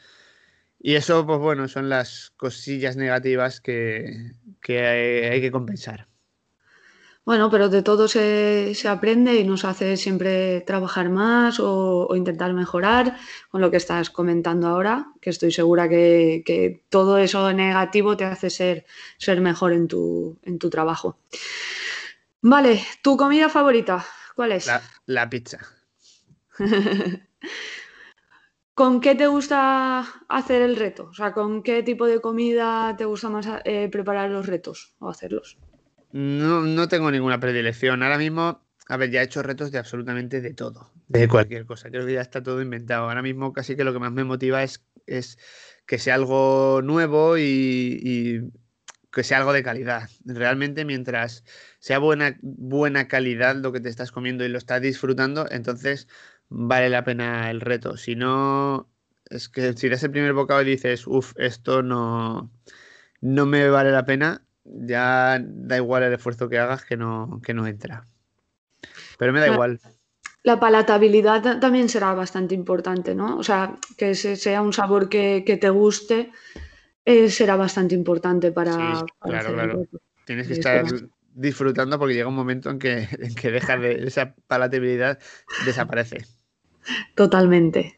Y 0.78 0.94
eso, 0.96 1.26
pues 1.26 1.38
bueno, 1.38 1.66
son 1.66 1.88
las 1.88 2.32
cosillas 2.36 2.96
negativas 2.96 3.60
que, 3.62 4.34
que 4.60 4.86
hay, 4.86 5.30
hay, 5.30 5.40
que 5.40 5.50
compensar. 5.50 6.06
Bueno, 7.30 7.48
pero 7.48 7.68
de 7.68 7.82
todo 7.82 8.08
se, 8.08 8.74
se, 8.74 8.88
aprende 8.88 9.36
y 9.36 9.44
nos 9.44 9.64
hace 9.64 9.96
siempre 9.96 10.62
trabajar 10.62 11.10
más 11.10 11.60
o, 11.60 12.08
o, 12.08 12.16
intentar 12.16 12.52
mejorar 12.54 13.16
con 13.52 13.60
lo 13.60 13.70
que 13.70 13.76
estás 13.76 14.10
comentando 14.10 14.66
ahora, 14.66 15.12
que 15.20 15.30
estoy 15.30 15.52
segura 15.52 15.88
que, 15.88 16.42
que 16.44 16.82
todo 16.88 17.18
eso 17.18 17.52
negativo 17.52 18.16
te 18.16 18.24
hace 18.24 18.50
ser, 18.50 18.84
ser 19.16 19.40
mejor 19.40 19.72
en 19.72 19.86
tu, 19.86 20.40
en 20.42 20.58
tu 20.58 20.70
trabajo. 20.70 21.18
Vale, 22.42 22.84
¿tu 23.00 23.16
comida 23.16 23.48
favorita? 23.48 24.04
¿Cuál 24.34 24.50
es? 24.50 24.66
La, 24.66 24.82
la 25.06 25.30
pizza. 25.30 25.60
¿Con 28.74 29.00
qué 29.00 29.14
te 29.14 29.28
gusta 29.28 30.00
hacer 30.28 30.62
el 30.62 30.74
reto? 30.74 31.04
O 31.04 31.14
sea, 31.14 31.32
¿con 31.32 31.62
qué 31.62 31.84
tipo 31.84 32.06
de 32.06 32.20
comida 32.20 32.96
te 32.96 33.04
gusta 33.04 33.28
más 33.28 33.46
eh, 33.64 33.88
preparar 33.88 34.30
los 34.30 34.48
retos 34.48 34.96
o 34.98 35.08
hacerlos? 35.08 35.56
No, 36.12 36.62
no 36.62 36.88
tengo 36.88 37.10
ninguna 37.10 37.38
predilección. 37.38 38.02
Ahora 38.02 38.18
mismo, 38.18 38.64
a 38.88 38.96
ver, 38.96 39.10
ya 39.10 39.20
he 39.20 39.24
hecho 39.24 39.42
retos 39.42 39.70
de 39.70 39.78
absolutamente 39.78 40.40
de 40.40 40.54
todo, 40.54 40.90
de 41.08 41.28
cualquier 41.28 41.66
cosa. 41.66 41.90
Creo 41.90 42.04
que 42.06 42.14
ya 42.14 42.20
está 42.20 42.42
todo 42.42 42.60
inventado. 42.60 43.04
Ahora 43.04 43.22
mismo 43.22 43.52
casi 43.52 43.76
que 43.76 43.84
lo 43.84 43.92
que 43.92 44.00
más 44.00 44.12
me 44.12 44.24
motiva 44.24 44.62
es, 44.62 44.84
es 45.06 45.38
que 45.86 45.98
sea 45.98 46.16
algo 46.16 46.80
nuevo 46.82 47.38
y, 47.38 48.50
que 49.12 49.24
sea 49.24 49.38
algo 49.38 49.52
de 49.52 49.62
calidad. 49.62 50.08
Realmente 50.24 50.84
mientras 50.84 51.44
sea 51.78 51.98
buena, 51.98 52.38
buena 52.42 53.08
calidad 53.08 53.56
lo 53.56 53.72
que 53.72 53.80
te 53.80 53.88
estás 53.88 54.12
comiendo 54.12 54.44
y 54.44 54.48
lo 54.48 54.58
estás 54.58 54.80
disfrutando, 54.82 55.46
entonces 55.50 56.08
vale 56.48 56.90
la 56.90 57.04
pena 57.04 57.50
el 57.50 57.60
reto. 57.60 57.96
Si 57.96 58.16
no, 58.16 58.88
es 59.30 59.48
que 59.48 59.72
si 59.74 59.88
das 59.88 60.02
el 60.02 60.10
primer 60.10 60.32
bocado 60.32 60.62
y 60.62 60.66
dices, 60.66 61.06
uff, 61.06 61.32
esto 61.36 61.82
no, 61.82 62.50
no 63.20 63.46
me 63.46 63.68
vale 63.68 63.90
la 63.90 64.04
pena, 64.04 64.42
ya 64.72 65.38
da 65.40 65.76
igual 65.76 66.02
el 66.02 66.12
esfuerzo 66.12 66.48
que 66.48 66.58
hagas 66.58 66.84
que 66.84 66.96
no, 66.96 67.40
que 67.44 67.54
no 67.54 67.66
entra. 67.66 68.04
Pero 69.18 69.32
me 69.32 69.40
da 69.40 69.48
igual. 69.48 69.80
La 70.42 70.58
palatabilidad 70.58 71.60
también 71.60 71.88
será 71.88 72.14
bastante 72.14 72.54
importante, 72.54 73.14
¿no? 73.14 73.36
O 73.36 73.42
sea, 73.42 73.76
que 73.98 74.14
sea 74.14 74.62
un 74.62 74.72
sabor 74.72 75.08
que, 75.08 75.58
te 75.60 75.68
guste 75.68 76.30
eh, 77.04 77.28
será 77.30 77.56
bastante 77.56 77.94
importante 77.94 78.50
para... 78.52 78.72
Sí, 78.72 79.04
claro, 79.20 79.52
claro. 79.52 79.82
Tienes 80.24 80.46
que 80.46 80.54
estar 80.54 80.84
disfrutando 81.34 81.98
porque 81.98 82.14
llega 82.14 82.28
un 82.28 82.34
momento 82.34 82.70
en 82.70 82.78
que, 82.78 83.08
en 83.18 83.34
que 83.34 83.50
deja 83.50 83.76
de, 83.76 84.06
esa 84.06 84.34
palatabilidad 84.46 85.18
desaparece. 85.66 86.24
Totalmente. 87.14 87.96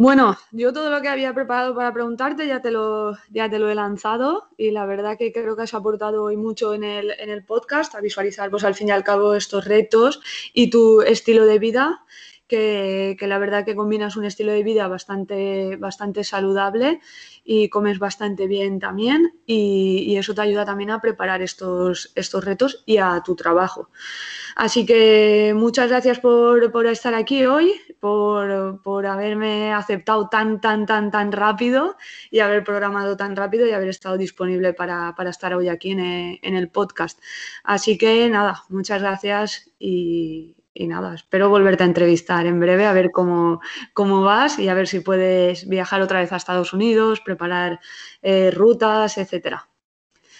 Bueno, 0.00 0.38
yo 0.50 0.72
todo 0.72 0.88
lo 0.88 1.02
que 1.02 1.08
había 1.08 1.34
preparado 1.34 1.74
para 1.74 1.92
preguntarte 1.92 2.46
ya 2.46 2.62
te 2.62 2.70
lo, 2.70 3.18
ya 3.28 3.50
te 3.50 3.58
lo 3.58 3.68
he 3.68 3.74
lanzado 3.74 4.48
y 4.56 4.70
la 4.70 4.86
verdad 4.86 5.18
que 5.18 5.30
creo 5.30 5.56
que 5.56 5.64
has 5.64 5.74
aportado 5.74 6.22
hoy 6.24 6.38
mucho 6.38 6.72
en 6.72 6.84
el, 6.84 7.10
en 7.10 7.28
el 7.28 7.44
podcast 7.44 7.94
a 7.94 8.00
visualizar 8.00 8.50
pues 8.50 8.64
al 8.64 8.74
fin 8.74 8.88
y 8.88 8.92
al 8.92 9.04
cabo 9.04 9.34
estos 9.34 9.66
retos 9.66 10.22
y 10.54 10.70
tu 10.70 11.02
estilo 11.02 11.44
de 11.44 11.58
vida 11.58 12.02
que, 12.50 13.16
la 13.22 13.38
verdad 13.38 13.64
que 13.64 13.76
combinas 13.76 14.16
un 14.16 14.24
estilo 14.24 14.52
de 14.52 14.64
vida 14.64 14.88
bastante, 14.88 15.76
bastante 15.76 16.24
saludable 16.24 17.00
y 17.44 17.68
comes 17.68 17.98
bastante 17.98 18.48
bien 18.48 18.80
también 18.80 19.32
y, 19.46 20.16
eso 20.20 20.34
te 20.34 20.42
ayuda 20.42 20.66
también 20.66 20.90
a 20.90 21.00
preparar 21.00 21.40
estos, 21.40 22.12
estos 22.14 22.44
retos 22.44 22.82
y 22.84 22.98
a 22.98 23.22
tu 23.24 23.36
trabajo. 23.36 23.88
Así 24.56 24.84
que 24.84 25.54
muchas 25.56 25.88
gracias 25.88 26.18
por, 26.18 26.86
estar 26.86 27.14
aquí 27.14 27.46
hoy, 27.46 27.80
por, 28.00 29.06
haberme 29.06 29.72
aceptado 29.72 30.28
tan, 30.28 30.60
tan, 30.60 30.84
tan, 30.84 31.10
tan 31.10 31.32
rápido 31.32 31.96
y 32.30 32.40
haber 32.40 32.64
programado 32.64 33.16
tan 33.16 33.36
rápido 33.36 33.66
y 33.66 33.70
haber 33.70 33.88
estado 33.88 34.18
disponible 34.18 34.74
para, 34.74 35.14
estar 35.28 35.54
hoy 35.54 35.68
aquí 35.68 35.92
en 35.92 36.00
en 36.42 36.56
el 36.56 36.68
podcast. 36.68 37.20
Así 37.64 37.96
que 37.96 38.28
nada, 38.28 38.64
muchas 38.68 39.00
gracias 39.00 39.70
y, 39.78 40.56
y 40.80 40.86
nada, 40.86 41.14
espero 41.14 41.50
volverte 41.50 41.82
a 41.82 41.86
entrevistar 41.86 42.46
en 42.46 42.58
breve, 42.58 42.86
a 42.86 42.94
ver 42.94 43.10
cómo, 43.10 43.60
cómo 43.92 44.22
vas 44.22 44.58
y 44.58 44.66
a 44.70 44.74
ver 44.74 44.88
si 44.88 45.00
puedes 45.00 45.68
viajar 45.68 46.00
otra 46.00 46.20
vez 46.20 46.32
a 46.32 46.36
Estados 46.36 46.72
Unidos, 46.72 47.20
preparar 47.20 47.80
eh, 48.22 48.50
rutas, 48.50 49.18
etcétera. 49.18 49.68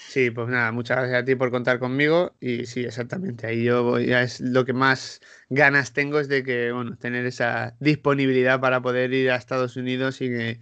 Sí, 0.08 0.30
pues 0.30 0.48
nada, 0.48 0.72
muchas 0.72 0.96
gracias 0.96 1.22
a 1.22 1.24
ti 1.26 1.34
por 1.34 1.50
contar 1.50 1.78
conmigo 1.78 2.34
y 2.40 2.64
sí, 2.64 2.80
exactamente, 2.84 3.46
ahí 3.46 3.64
yo 3.64 3.84
voy, 3.84 4.06
ya 4.06 4.22
es 4.22 4.40
lo 4.40 4.64
que 4.64 4.72
más 4.72 5.20
ganas 5.50 5.92
tengo 5.92 6.18
es 6.18 6.28
de 6.28 6.42
que, 6.42 6.72
bueno, 6.72 6.96
tener 6.96 7.26
esa 7.26 7.76
disponibilidad 7.78 8.60
para 8.60 8.80
poder 8.80 9.12
ir 9.12 9.30
a 9.30 9.36
Estados 9.36 9.76
Unidos 9.76 10.22
y 10.22 10.58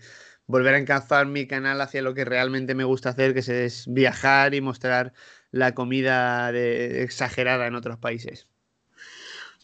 volver 0.46 0.74
a 0.74 0.78
encauzar 0.78 1.26
mi 1.26 1.46
canal 1.46 1.80
hacia 1.80 2.02
lo 2.02 2.14
que 2.14 2.24
realmente 2.24 2.74
me 2.74 2.84
gusta 2.84 3.10
hacer, 3.10 3.32
que 3.32 3.40
es 3.64 3.86
viajar 3.86 4.54
y 4.54 4.60
mostrar 4.60 5.12
la 5.52 5.72
comida 5.72 6.50
exagerada 6.50 7.68
en 7.68 7.76
otros 7.76 7.98
países. 7.98 8.48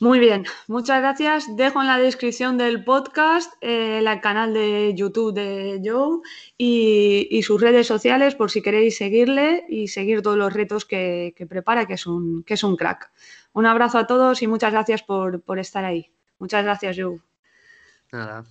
Muy 0.00 0.18
bien, 0.18 0.44
muchas 0.66 1.00
gracias. 1.00 1.56
Dejo 1.56 1.80
en 1.80 1.86
la 1.86 1.98
descripción 1.98 2.58
del 2.58 2.82
podcast 2.84 3.52
eh, 3.60 3.98
el 3.98 4.20
canal 4.20 4.52
de 4.52 4.92
YouTube 4.94 5.32
de 5.32 5.80
Joe 5.84 6.18
y, 6.58 7.40
sus 7.42 7.60
redes 7.60 7.86
sociales 7.86 8.34
por 8.34 8.50
si 8.50 8.60
queréis 8.60 8.96
seguirle 8.96 9.64
y 9.68 9.88
seguir 9.88 10.22
todos 10.22 10.36
los 10.36 10.52
retos 10.52 10.84
que, 10.84 11.34
prepara, 11.48 11.86
que 11.86 11.94
es, 11.94 12.06
un, 12.06 12.42
crack. 12.76 13.12
Un 13.52 13.66
abrazo 13.66 13.98
a 13.98 14.06
todos 14.06 14.42
y 14.42 14.48
muchas 14.48 14.72
gracias 14.72 15.02
por, 15.04 15.42
por 15.42 15.60
estar 15.60 15.84
ahí. 15.84 16.10
Muchas 16.38 16.64
gracias, 16.64 16.96
Joe. 16.98 17.20
Nada. 18.10 18.44